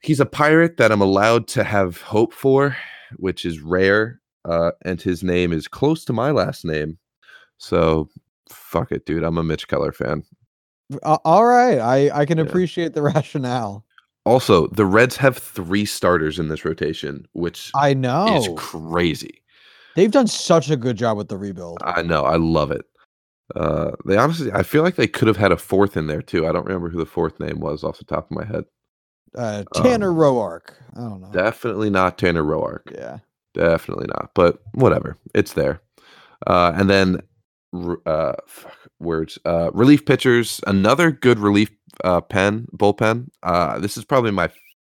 [0.00, 2.76] he's a pirate that I'm allowed to have hope for,
[3.16, 4.20] which is rare.
[4.44, 6.98] Uh, and his name is close to my last name.
[7.58, 8.08] So
[8.50, 9.24] fuck it, dude.
[9.24, 10.22] I'm a Mitch Keller fan.
[11.02, 12.44] Uh, all right, I I can Yeah.
[12.44, 13.84] appreciate the rationale.
[14.26, 19.42] Also, the Reds have three starters in this rotation, which I know is crazy.
[19.96, 21.78] they've done such a good job with the rebuild.
[21.82, 22.24] I know.
[22.24, 22.84] I love it.
[23.54, 26.46] Uh, they honestly, I feel like they could have had a fourth in there too.
[26.46, 28.64] I don't remember who the fourth name was off the top of my head.
[29.36, 30.70] Uh, Tanner um, Roark.
[30.96, 31.30] I don't know.
[31.30, 32.90] Definitely not Tanner Roark.
[32.92, 33.18] yeah.
[33.54, 34.30] Definitely not.
[34.34, 35.80] But whatever, it's there.
[36.46, 37.20] Uh, and then,
[38.06, 39.38] uh, fuck, words.
[39.44, 40.60] Uh, relief pitchers.
[40.66, 41.70] Another good relief
[42.02, 43.28] uh, pen bullpen.
[43.42, 44.50] Uh, this is probably my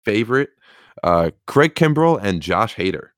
[0.04, 0.50] favorite.
[1.04, 3.10] Uh, Craig Kimbrel and Josh Hader.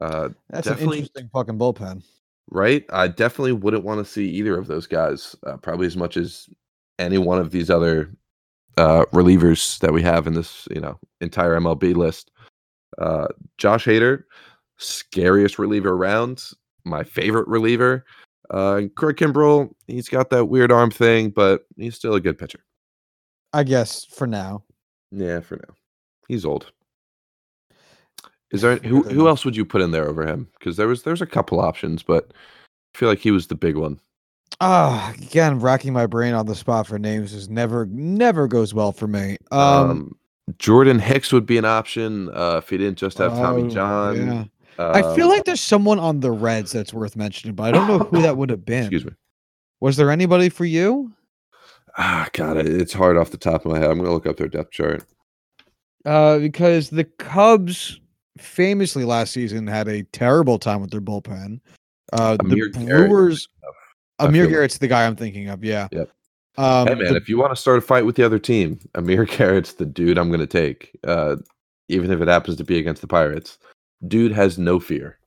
[0.00, 2.02] Uh, That's an interesting fucking bullpen.
[2.50, 2.84] right?
[2.90, 6.48] I definitely wouldn't want to see either of those guys, uh, probably as much as
[6.98, 8.10] any one of these other
[8.78, 12.30] uh, relievers that we have in this, you know, entire MLB list.
[12.98, 13.26] Uh,
[13.58, 14.24] Josh Hader,
[14.82, 16.42] scariest reliever around,
[16.84, 18.04] my favorite reliever.
[18.50, 22.60] Uh, Craig Kimbrel, he's got that weird arm thing, but he's still a good pitcher.
[23.52, 24.64] I guess for now.
[25.10, 25.74] Yeah, for now,
[26.28, 26.72] he's old.
[28.50, 30.48] Is there who who else would you put in there over him?
[30.58, 32.32] Because there was there's a couple options, but
[32.94, 33.98] I feel like he was the big one.
[34.60, 38.92] Ah, again, racking my brain on the spot for names is never never goes well
[38.92, 39.38] for me.
[39.50, 40.16] Um, Um,
[40.58, 44.26] Jordan Hicks would be an option uh, if he didn't just have Tommy oh, John.
[44.26, 44.44] yeah.
[44.78, 47.88] I feel Um, like there's someone on the Reds that's worth mentioning, but I don't
[47.88, 48.84] know who that would have been.
[48.84, 49.12] excuse me.
[49.80, 51.12] Was there anybody for you?
[51.98, 53.90] Ah, God, it- it's hard off the top of my head.
[53.90, 55.04] I'm gonna look up their depth chart.
[56.04, 58.00] Uh, because the Cubs
[58.38, 61.60] famously last season had a terrible time with their bullpen.
[62.12, 63.48] Uh, Amir the Brewers.
[64.18, 65.62] I Amir feel like- Garrett's the guy I'm thinking of.
[65.64, 65.88] Yeah.
[65.92, 66.10] Yep.
[66.58, 68.78] Um, hey man, the- if you want to start a fight with the other team,
[68.94, 70.98] Amir Garrett's the dude I'm gonna take.
[71.06, 71.36] Uh,
[71.88, 73.58] even if it happens to be against the Pirates,
[74.08, 75.18] dude has no fear.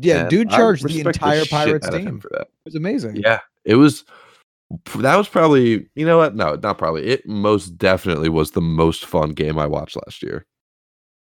[0.00, 2.20] yeah, And dude charged the entire shit Pirates out of him team.
[2.20, 2.42] for that.
[2.42, 3.16] It was amazing.
[3.16, 4.04] Yeah, it was.
[4.96, 6.34] That was probably you know what?
[6.34, 7.04] No, not probably.
[7.06, 10.44] It most definitely was the most fun game I watched last year,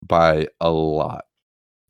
[0.07, 1.27] by a lot.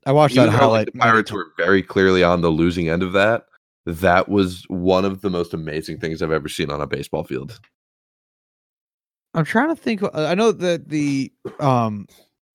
[0.06, 0.86] I watched Even that like, highlight.
[0.92, 3.44] the Pirates were very clearly on the losing end of that.
[3.86, 7.58] That was one of the most amazing things I've ever seen on a baseball field.
[9.34, 10.02] I'm trying to think.
[10.02, 12.06] uh, I know that the um,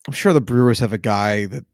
[0.08, 1.66] I'm sure the Brewers have a guy that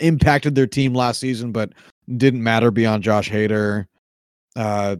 [0.00, 1.72] impacted their team last season, but
[2.16, 3.86] didn't matter beyond Josh Hader.
[4.56, 4.96] Uh,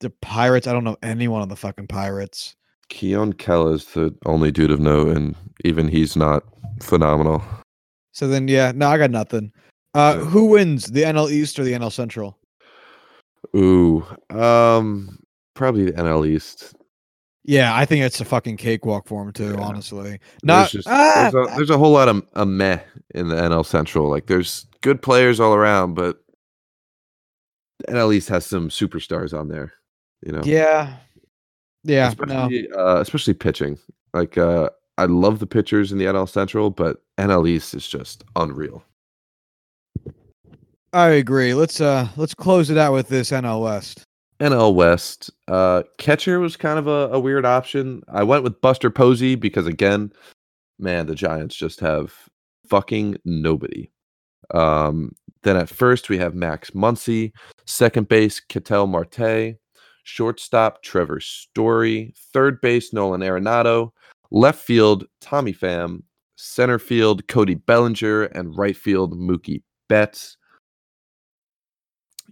[0.00, 0.66] the Pirates.
[0.66, 2.56] I don't know anyone on the fucking Pirates.
[2.90, 5.34] Keon Kell is the only dude of note, and
[5.64, 6.44] even he's not
[6.80, 7.42] phenomenal.
[8.12, 9.52] So then, yeah, no, I got nothing.
[9.94, 12.38] Uh, who wins the NL East or the NL Central?
[13.56, 15.18] Ooh, um,
[15.54, 16.74] probably the NL East.
[17.44, 19.52] Yeah, I think it's a fucking cakewalk for him too.
[19.52, 19.60] Yeah.
[19.60, 22.80] Honestly, There's not just ah, there's, a, there's a whole lot of a meh
[23.14, 24.08] in the NL Central.
[24.08, 26.24] Like there's good players all around, but
[27.80, 29.74] the NL East has some superstars on there.
[30.24, 30.96] You know, yeah,
[31.82, 32.46] yeah, no.
[32.46, 33.78] especially uh, especially pitching.
[34.14, 38.24] Like uh, I love the pitchers in the NL Central, but NL East is just
[38.36, 38.82] unreal.
[40.94, 41.52] I agree.
[41.52, 44.04] Let's uh, let's close it out with this NL West.
[44.40, 48.02] NL West uh, catcher was kind of a, a weird option.
[48.08, 50.12] I went with Buster Posey because again,
[50.78, 52.12] man, the Giants just have
[52.68, 53.90] fucking nobody.
[54.52, 55.12] Um,
[55.42, 57.32] then at first we have Max Muncy,
[57.66, 59.56] second base Ketel Marte,
[60.02, 63.90] shortstop Trevor Story, third base Nolan Arenado,
[64.30, 66.02] left field Tommy Pham,
[66.36, 70.36] center field Cody Bellinger, and right field Mookie Betts.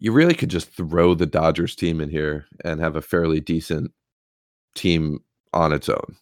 [0.02, 3.92] You really could just throw the Dodgers team in here and have a fairly decent
[4.74, 5.20] team
[5.52, 6.16] on its own.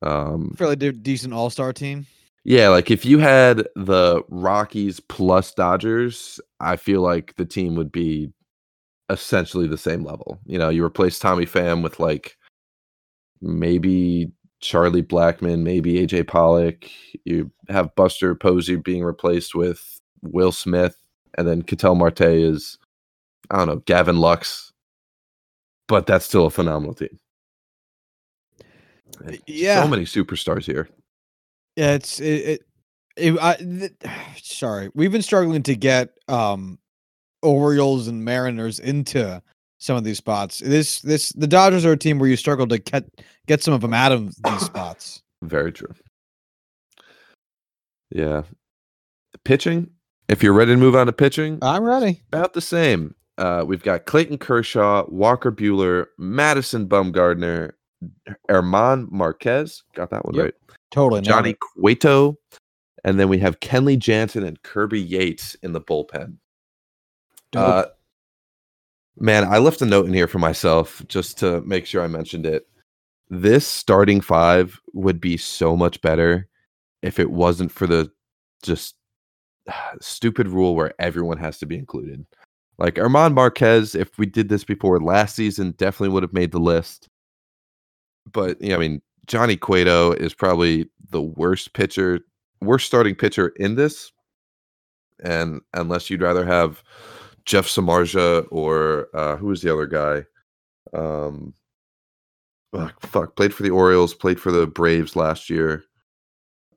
[0.00, 2.06] Um, Fairly de- decent All Star team.
[2.44, 7.90] Yeah, like if you had the Rockies plus Dodgers, I feel like the team would
[7.90, 8.30] be
[9.10, 10.38] essentially the same level.
[10.46, 12.36] You know, you replace Tommy Pham with like
[13.40, 16.84] maybe Charlie Blackmon, maybe AJ Pollock.
[17.24, 20.96] You have Buster Posey being replaced with Will Smith,
[21.36, 22.78] and then Ketel Marte is
[23.50, 24.72] I don't know Gavin Lux,
[25.88, 27.18] but that's still a phenomenal team.
[29.46, 29.82] Yeah.
[29.82, 30.88] so many superstars here.
[31.76, 32.24] Yeah, it's it.
[32.26, 32.62] it,
[33.16, 33.92] it I, th-
[34.42, 36.78] sorry, we've been struggling to get um
[37.42, 39.42] Orioles and Mariners into
[39.78, 40.58] some of these spots.
[40.58, 43.04] This this the Dodgers are a team where you struggle to get
[43.46, 45.22] get some of them out of these spots.
[45.42, 45.94] Very true.
[48.10, 48.42] Yeah.
[49.44, 49.90] Pitching,
[50.28, 52.22] if you're ready to move on to pitching, I'm ready.
[52.32, 53.14] about the same.
[53.38, 57.72] Uh, we've got Clayton Kershaw, Walker Buehler, Madison Bumgarner,
[58.50, 59.82] Germán Marquez.
[59.94, 60.44] Got that one Yep.
[60.44, 60.54] right.
[60.90, 61.56] Totally, Johnny.
[61.76, 62.38] Cueto.
[63.04, 66.36] And then we have Kenley Jansen and Kirby Yates in the bullpen.
[67.54, 67.84] Uh,
[69.16, 72.46] man, I left a note in here for myself just to make sure I mentioned
[72.46, 72.66] it.
[73.28, 76.48] This starting five would be so much better
[77.02, 78.10] if it wasn't for the
[78.62, 78.96] just
[80.00, 82.26] stupid rule where everyone has to be included.
[82.78, 86.58] Like Armand Marquez, if we did this before last season, definitely would have made the
[86.58, 87.08] list.
[88.30, 92.20] But yeah, I mean, Johnny Cueto is probably the worst pitcher,
[92.60, 94.12] worst starting pitcher in this.
[95.24, 96.82] And unless you'd rather have
[97.46, 100.24] Jeff Samardzija or uh, who was the other guy?
[100.92, 101.54] Um,
[103.00, 105.84] fuck, played for the Orioles, played for the Braves last year.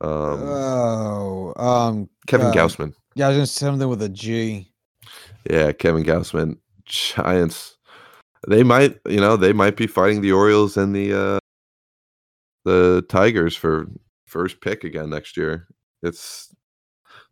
[0.02, 2.93] Um, oh, um, Kevin uh, Gausman.
[3.16, 4.72] yeah, I was gonna say something with a G.
[5.49, 7.77] Yeah, Kevin Gausman, Giants.
[8.47, 11.39] They might, you know, they might be fighting the Orioles and the uh
[12.65, 13.87] the Tigers for
[14.25, 15.67] first pick again next year.
[16.03, 16.53] It's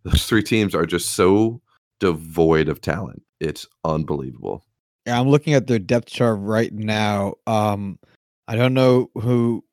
[0.04, 1.62] those three teams are just so
[2.00, 3.24] devoid of talent.
[3.40, 4.64] It's unbelievable.
[5.06, 7.36] Yeah, I'm looking at their depth chart right now.
[7.46, 8.00] Um,
[8.48, 9.64] I don't know who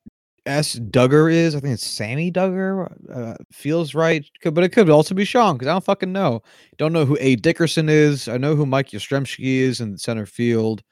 [0.46, 1.54] S Duggar is.
[1.54, 2.92] I think it's Sammy Duggar.
[3.12, 6.42] Uh, feels right, Could- but it could also be Sean because I don't fucking know.
[6.76, 8.28] Don't know who A Dickerson is.
[8.28, 10.82] I know who Mike Yastrzemski is in center field.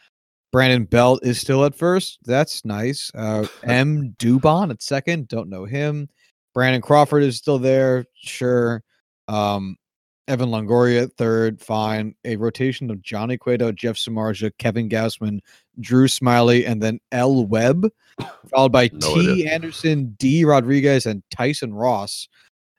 [0.52, 2.18] Brandon Belt is still at first.
[2.24, 3.10] That's nice.
[3.14, 5.28] Uh, M Dubon at second.
[5.28, 6.08] Don't know him.
[6.54, 8.04] Brandon Crawford is still there.
[8.14, 8.82] Sure.
[9.28, 9.76] Um,
[10.28, 12.14] Evan Longoria at third, fine.
[12.24, 15.40] A rotation of Johnny Cueto, Jeff Samardzija, Kevin Gausman,
[15.80, 17.44] Drew Smyly, and then L.
[17.46, 17.88] Webb,
[18.48, 19.30] followed by No T.
[19.32, 19.50] idea.
[19.52, 20.44] Anderson, D.
[20.44, 22.28] Rodriguez, and Tyson Ross.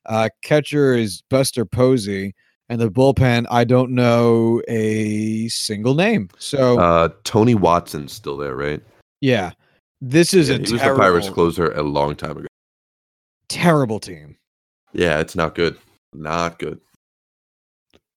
[0.06, 2.34] Uh, catcher is Buster Posey,
[2.70, 6.30] and the bullpen, I don't know a single name.
[6.38, 8.82] So Uh Tony Watson's still there, right?
[9.22, 9.52] yeah,
[10.02, 12.48] this is Yeah, a he was the terrible, Pirates closer a long time ago.
[13.50, 14.38] terrible team.
[14.94, 15.78] Yeah, it's not good.
[16.14, 16.80] Not good.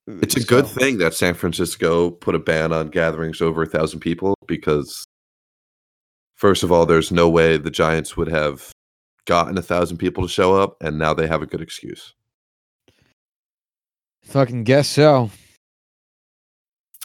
[0.06, 4.00] It's a good thing that San Francisco put a ban on gatherings over a thousand
[4.00, 5.04] people because,
[6.36, 8.70] first of all, there's no way the Giants would have
[9.26, 12.14] gotten a thousand people to show up, and now they have a good excuse.
[14.22, 15.30] Fucking guess so.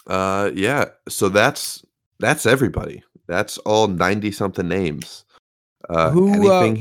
[0.06, 0.86] Uh, yeah.
[1.08, 1.84] So that's
[2.18, 3.02] that's everybody.
[3.26, 5.24] That's all ninety something names.
[5.88, 6.74] Uh, Who, uh.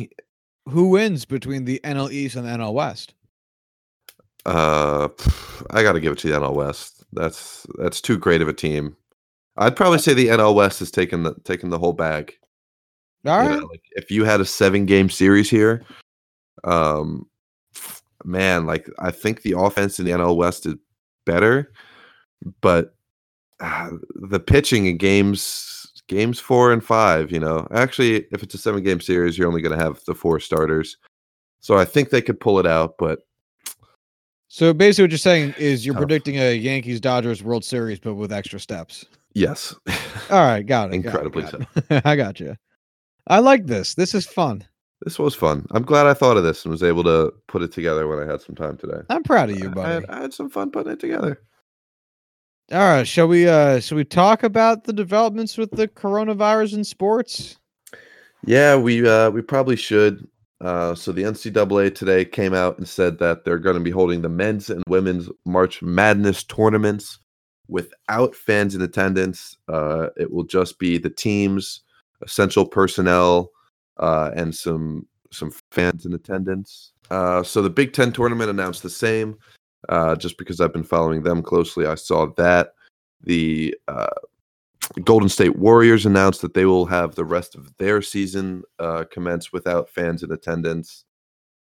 [0.70, 3.16] Who wins between the NL East and the NL West?
[4.46, 5.10] Uh,
[5.70, 7.04] I got to give it to the NL West.
[7.14, 8.96] That's that's too great of a team.
[9.58, 12.34] I'd probably say the NL West has taken the taken the whole bag.
[13.26, 13.60] All right.
[13.60, 15.84] know, like if you had a seven game series here,
[16.64, 17.28] um,
[18.24, 20.76] man, like I think the offense in the NL West is
[21.26, 21.72] better,
[22.62, 22.96] but
[23.60, 28.58] uh, the pitching in games games four and five, you know, actually, if it's a
[28.58, 30.98] seven game series, you're only going to have the four starters.
[31.60, 33.20] So I think they could pull it out, but
[34.54, 36.02] So basically, what you're saying is you're Tough.
[36.02, 39.06] predicting a Yankees Dodgers World Series, but with extra steps.
[39.34, 39.74] yes,
[40.30, 41.00] All right, got it.
[41.04, 41.54] got it, Incredibly got
[41.90, 42.02] it.
[42.06, 42.58] I got you.
[43.28, 43.96] I like this.
[43.96, 44.66] This is fun.
[45.04, 45.66] this was fun.
[45.72, 48.30] I'm glad I thought of this and was able to put it together when I
[48.30, 49.00] had some time today.
[49.10, 49.94] I'm proud of you, I- I, buddy.
[49.94, 51.42] had, I had some fun putting it together.
[52.74, 53.48] All right, shall we?
[53.48, 57.58] uh Shall we talk about the developments with the coronavirus in sports?
[58.46, 60.28] Yeah, we uh, we probably should.
[60.62, 64.22] Uh, so the NCAA today came out and said that they're going to be holding
[64.22, 67.18] the men's and women's March Madness tournaments
[67.68, 69.58] without fans in attendance.
[69.68, 71.82] Uh, it will just be the teams,
[72.22, 73.50] essential personnel,
[73.98, 76.92] uh, and some some fans in attendance.
[77.10, 79.38] Uh, so the Big Ten tournament announced the same.
[79.90, 82.74] Uh, just because I've been following them closely, I saw that
[83.24, 84.08] the uh,
[85.04, 89.54] Golden State Warriors announced that they will have the rest of their season uh, commence
[89.54, 91.06] without fans in attendance.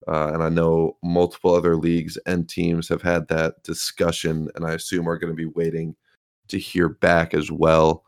[0.07, 4.75] Uh, and I know multiple other leagues and teams have had that discussion, and I
[4.75, 5.97] assume are going to be waiting
[6.49, 8.05] to hear back as well.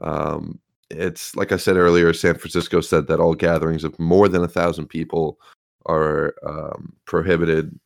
[0.00, 4.44] Um, it's like I said earlier, San Francisco said that all gatherings of more than
[4.44, 5.38] a thousand people
[5.86, 7.78] are um, prohibited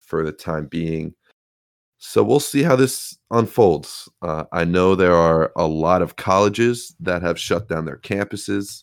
[0.00, 1.14] for the time being.
[2.04, 4.08] So we'll see how this unfolds.
[4.22, 8.82] Uh, I know there are a lot of colleges that have shut down their campuses.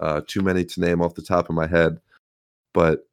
[0.00, 1.98] Uh, too many to name off the top of my head,
[2.74, 3.08] but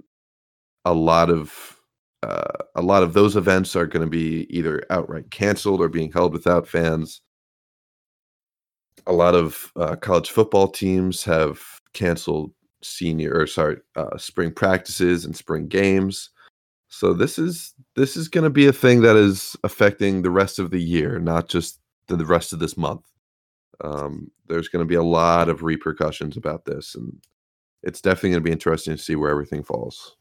[0.83, 1.79] a lot of
[2.21, 6.11] uh, a lot of those events are going to be either outright canceled or being
[6.11, 7.21] held without fans.
[9.07, 11.61] A lot of uh, college football teams have
[11.93, 12.51] canceled
[12.83, 16.31] senior or sorry uh, spring practices and spring games.
[16.87, 20.59] So this is this is going to be a thing that is affecting the rest
[20.59, 23.01] of the year, not just the, the rest of this month.
[23.83, 27.21] Um, there's going to be a lot of repercussions about this, and
[27.83, 30.15] it's definitely going to be interesting to see where everything falls.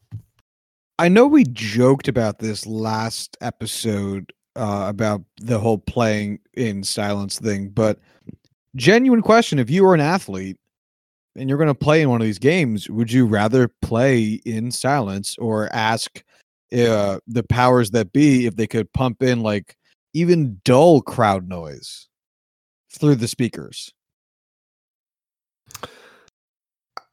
[0.97, 7.39] I know we joked about this last episode uh, about the whole playing in silence
[7.39, 7.99] thing, but
[8.75, 10.57] genuine question: If you were an athlete
[11.37, 14.71] and you're going to play in one of these games, would you rather play in
[14.71, 16.23] silence or ask
[16.75, 19.75] uh, the powers that be if they could pump in like
[20.13, 22.07] even dull crowd noise
[22.91, 23.91] through the speakers?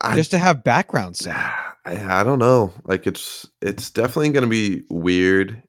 [0.00, 1.52] I, just to have background sound.
[1.84, 2.72] I, I don't know.
[2.84, 5.62] Like it's it's definitely going to be weird.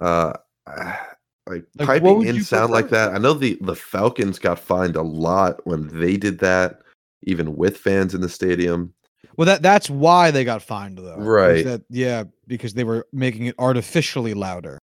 [0.00, 0.32] Uh,
[0.66, 3.14] like, like piping in sound like that.
[3.14, 6.80] I know the the Falcons got fined a lot when they did that,
[7.22, 8.92] even with fans in the stadium.
[9.36, 11.16] Well, that that's why they got fined though.
[11.16, 11.64] Right.
[11.64, 14.78] That, yeah, because they were making it artificially louder.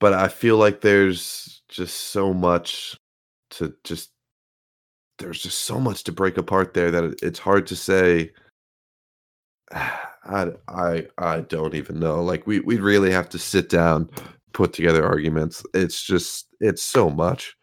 [0.00, 2.96] But I feel like there's just so much
[3.50, 4.10] to just
[5.18, 8.32] there's just so much to break apart there that it's hard to say
[9.72, 12.22] I I I don't even know.
[12.22, 14.10] Like we we really have to sit down,
[14.52, 15.64] put together arguments.
[15.74, 17.54] It's just it's so much.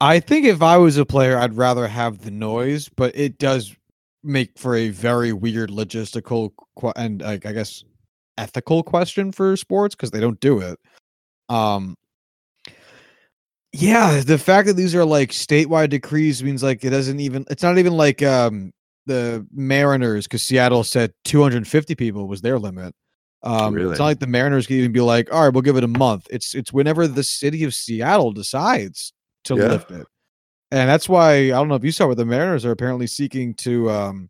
[0.00, 3.74] I think if I was a player, I'd rather have the noise, but it does
[4.24, 7.84] make for a very weird logistical qu- and like I guess
[8.38, 10.78] ethical question for sports because they don't do it.
[11.48, 11.96] Um,
[13.72, 17.44] yeah, the fact that these are like statewide decrees means like it doesn't even.
[17.50, 18.72] It's not even like um
[19.06, 22.94] the Mariners because Seattle said 250 people was their limit.
[23.42, 23.90] Um, really?
[23.90, 25.88] It's not like the Mariners can even be like, all right, we'll give it a
[25.88, 26.26] month.
[26.30, 29.12] It's it's whenever the city of Seattle decides
[29.44, 29.66] to yeah.
[29.66, 30.06] lift it.
[30.74, 33.54] And that's why I don't know if you saw, but the Mariners are apparently seeking
[33.58, 34.28] to um,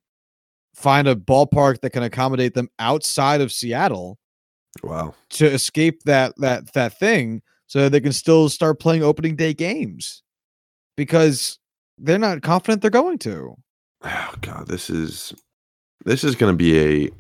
[0.75, 4.19] find a ballpark that can accommodate them outside of Seattle.
[4.83, 5.15] Wow!
[5.31, 9.55] To escape that that that thing, so that they can still start playing opening day
[9.55, 10.23] games,
[10.99, 11.59] because
[11.97, 13.55] they're not confident they're going to.
[14.03, 15.33] Oh God, this is
[16.05, 17.11] this is going to be a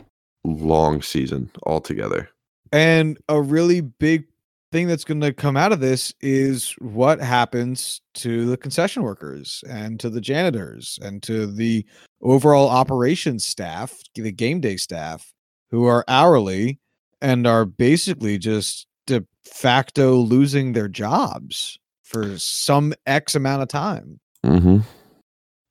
[0.44, 2.28] long season altogether,
[2.72, 4.26] and a really big
[4.74, 9.62] thing that's going to come out of this is what happens to the concession workers
[9.70, 11.86] and to the janitors and to the
[12.22, 15.32] overall operations staff, the game day staff,
[15.70, 16.80] who are hourly
[17.22, 24.18] and are basically just de facto losing their jobs for some X amount of time.
[24.44, 24.78] Mm-hmm.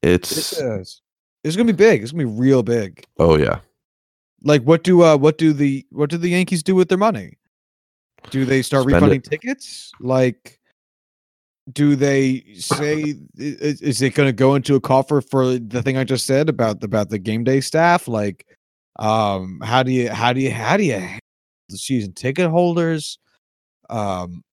[0.02, 0.62] It's
[1.44, 2.04] it's gonna be big.
[2.04, 3.04] It's gonna be real big.
[3.20, 3.60] Oh yeah.
[4.44, 7.38] Like what do uh what do the what do the Yankees do with their money?
[8.30, 9.30] Do they start Spend refunding it.
[9.30, 9.92] tickets?
[10.00, 10.60] Like,
[11.72, 15.98] do they say is, is it going to go into a coffer for the thing
[15.98, 18.08] I just said about about the game day staff?
[18.08, 18.46] Like,
[19.00, 21.02] um, how do you how do you how do you
[21.70, 23.18] the season ticket holders?
[23.90, 24.44] Um,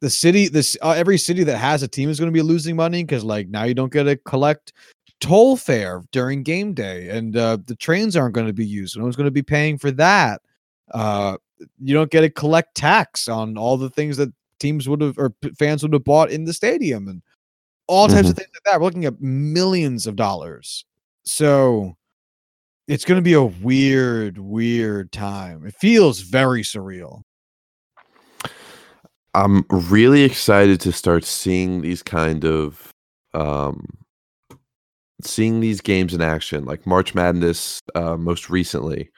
[0.00, 2.76] the city, this uh, every city that has a team is going to be losing
[2.76, 4.72] money because like now you don't get to collect
[5.20, 8.96] toll fare during game day, and uh, the trains aren't going to be used.
[8.96, 10.42] No one's going to be paying for that.
[10.92, 11.38] Uh,
[11.78, 15.34] you don't get to collect tax on all the things that teams would have or
[15.58, 17.22] fans would have bought in the stadium and
[17.86, 18.30] all types mm-hmm.
[18.30, 18.80] of things like that.
[18.80, 20.84] We're looking at millions of dollars.
[21.24, 21.96] So
[22.88, 25.66] it's going to be a weird, weird time.
[25.66, 27.22] It feels very surreal.
[29.34, 32.92] I'm really excited to start seeing these kind of
[33.34, 33.84] um
[35.22, 39.10] seeing these games in action like March Madness uh most recently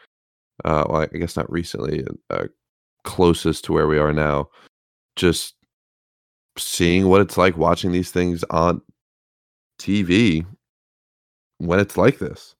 [0.65, 2.47] uh, well, I guess not recently, uh,
[3.05, 4.49] closest to where we are now,
[5.17, 5.55] just
[6.57, 8.83] seeing what it's like watching these things on
[9.79, 10.45] TV
[11.59, 12.55] when it's like this.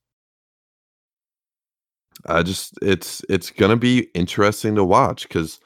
[2.25, 5.59] I just it's it's gonna be interesting to watch because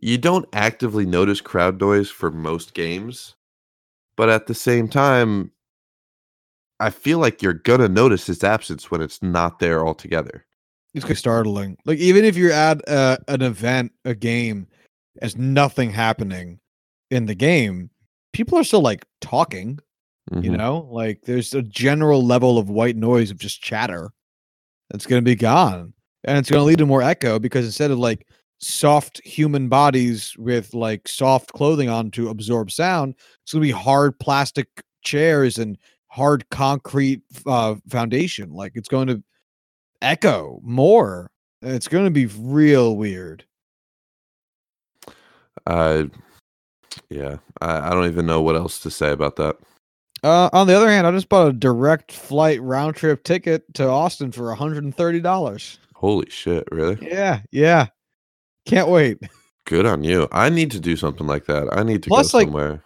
[0.00, 3.34] you don't actively notice crowd noise for most games,
[4.16, 5.52] but at the same time,
[6.80, 10.46] I feel like you're gonna notice its absence when it's not there altogether.
[10.94, 11.76] It's startling.
[11.84, 14.66] Like even if you're at uh, an event, a game,
[15.22, 16.58] as nothing happening
[17.10, 17.90] in the game,
[18.32, 19.78] people are still like talking.
[20.42, 20.58] You Mhm.
[20.58, 24.12] know, like there's a general level of white noise of just chatter
[24.90, 25.92] that's gonna be gone,
[26.24, 28.26] and it's gonna lead to more echo because instead of like
[28.58, 34.18] soft human bodies with like soft clothing on to absorb sound, it's gonna be hard
[34.20, 34.68] plastic
[35.02, 35.78] chairs and
[36.08, 38.50] hard concrete uh, foundation.
[38.52, 39.22] Like it's going to
[40.02, 41.30] echo more.
[41.62, 43.44] It's going to be real weird.
[45.66, 46.04] Uh,
[47.08, 49.56] yeah, I, I don't even know what else to say about that.
[50.22, 53.86] Uh, on the other hand, I just bought a direct flight round trip ticket to
[53.88, 55.78] Austin for $130.
[55.94, 56.98] Holy shit, really?
[57.00, 57.86] Yeah, yeah.
[58.66, 59.18] Can't wait.
[59.66, 60.28] Good on you.
[60.32, 61.68] I need to do something like that.
[61.72, 62.82] I need to Plus, go like, somewhere.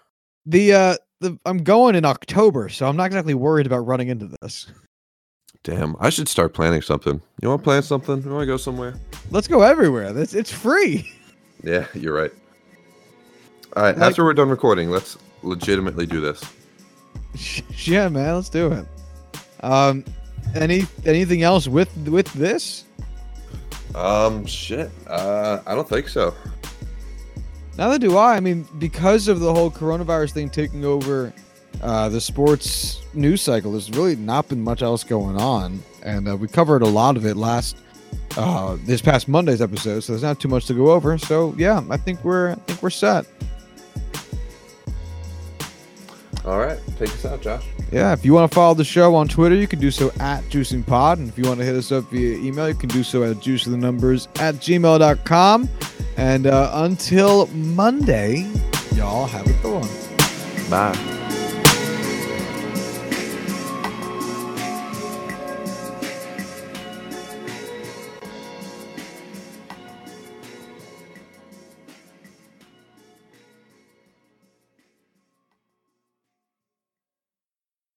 [0.47, 4.29] The uh the I'm going in October, so I'm not exactly worried about running into
[4.41, 4.67] this.
[5.65, 7.21] Damn, I should start planning something.
[7.41, 8.23] You want to plan something?
[8.23, 8.95] You want to go somewhere?
[9.31, 10.17] Let's go everywhere.
[10.17, 11.11] It's it's free.
[11.63, 12.31] Yeah, you're right.
[13.75, 16.45] All right, Like- after we're done recording, let's legitimately do this.
[17.89, 18.87] yeah, man, let's do it.
[19.63, 20.05] Um
[20.55, 22.85] any anything else with with this?
[23.95, 24.91] Um, shit.
[25.07, 26.35] Uh, I don't think so.
[27.79, 28.37] Neither do I.
[28.37, 31.33] I mean, because of the whole coronavirus thing taking over
[31.83, 36.37] uh, the sports news cycle, there's really not been much else going on, and uh,
[36.37, 37.77] we covered a lot of it last
[38.37, 40.01] uh, this past Monday's episode.
[40.01, 41.17] So there's not too much to go over.
[41.19, 43.27] So yeah, I think we're I think we're set.
[46.45, 47.65] All right, take us out, Josh.
[47.91, 50.43] Yeah, if you want to follow the show on Twitter, you can do so at
[50.45, 51.15] JuicingPod.
[51.15, 53.37] And if you want to hit us up via email, you can do so at
[53.37, 55.69] juiceofthenumbers at gmail.com.
[56.19, 58.47] And uh, until Monday,
[58.95, 60.71] y'all have a good one.
[60.71, 61.24] Bye.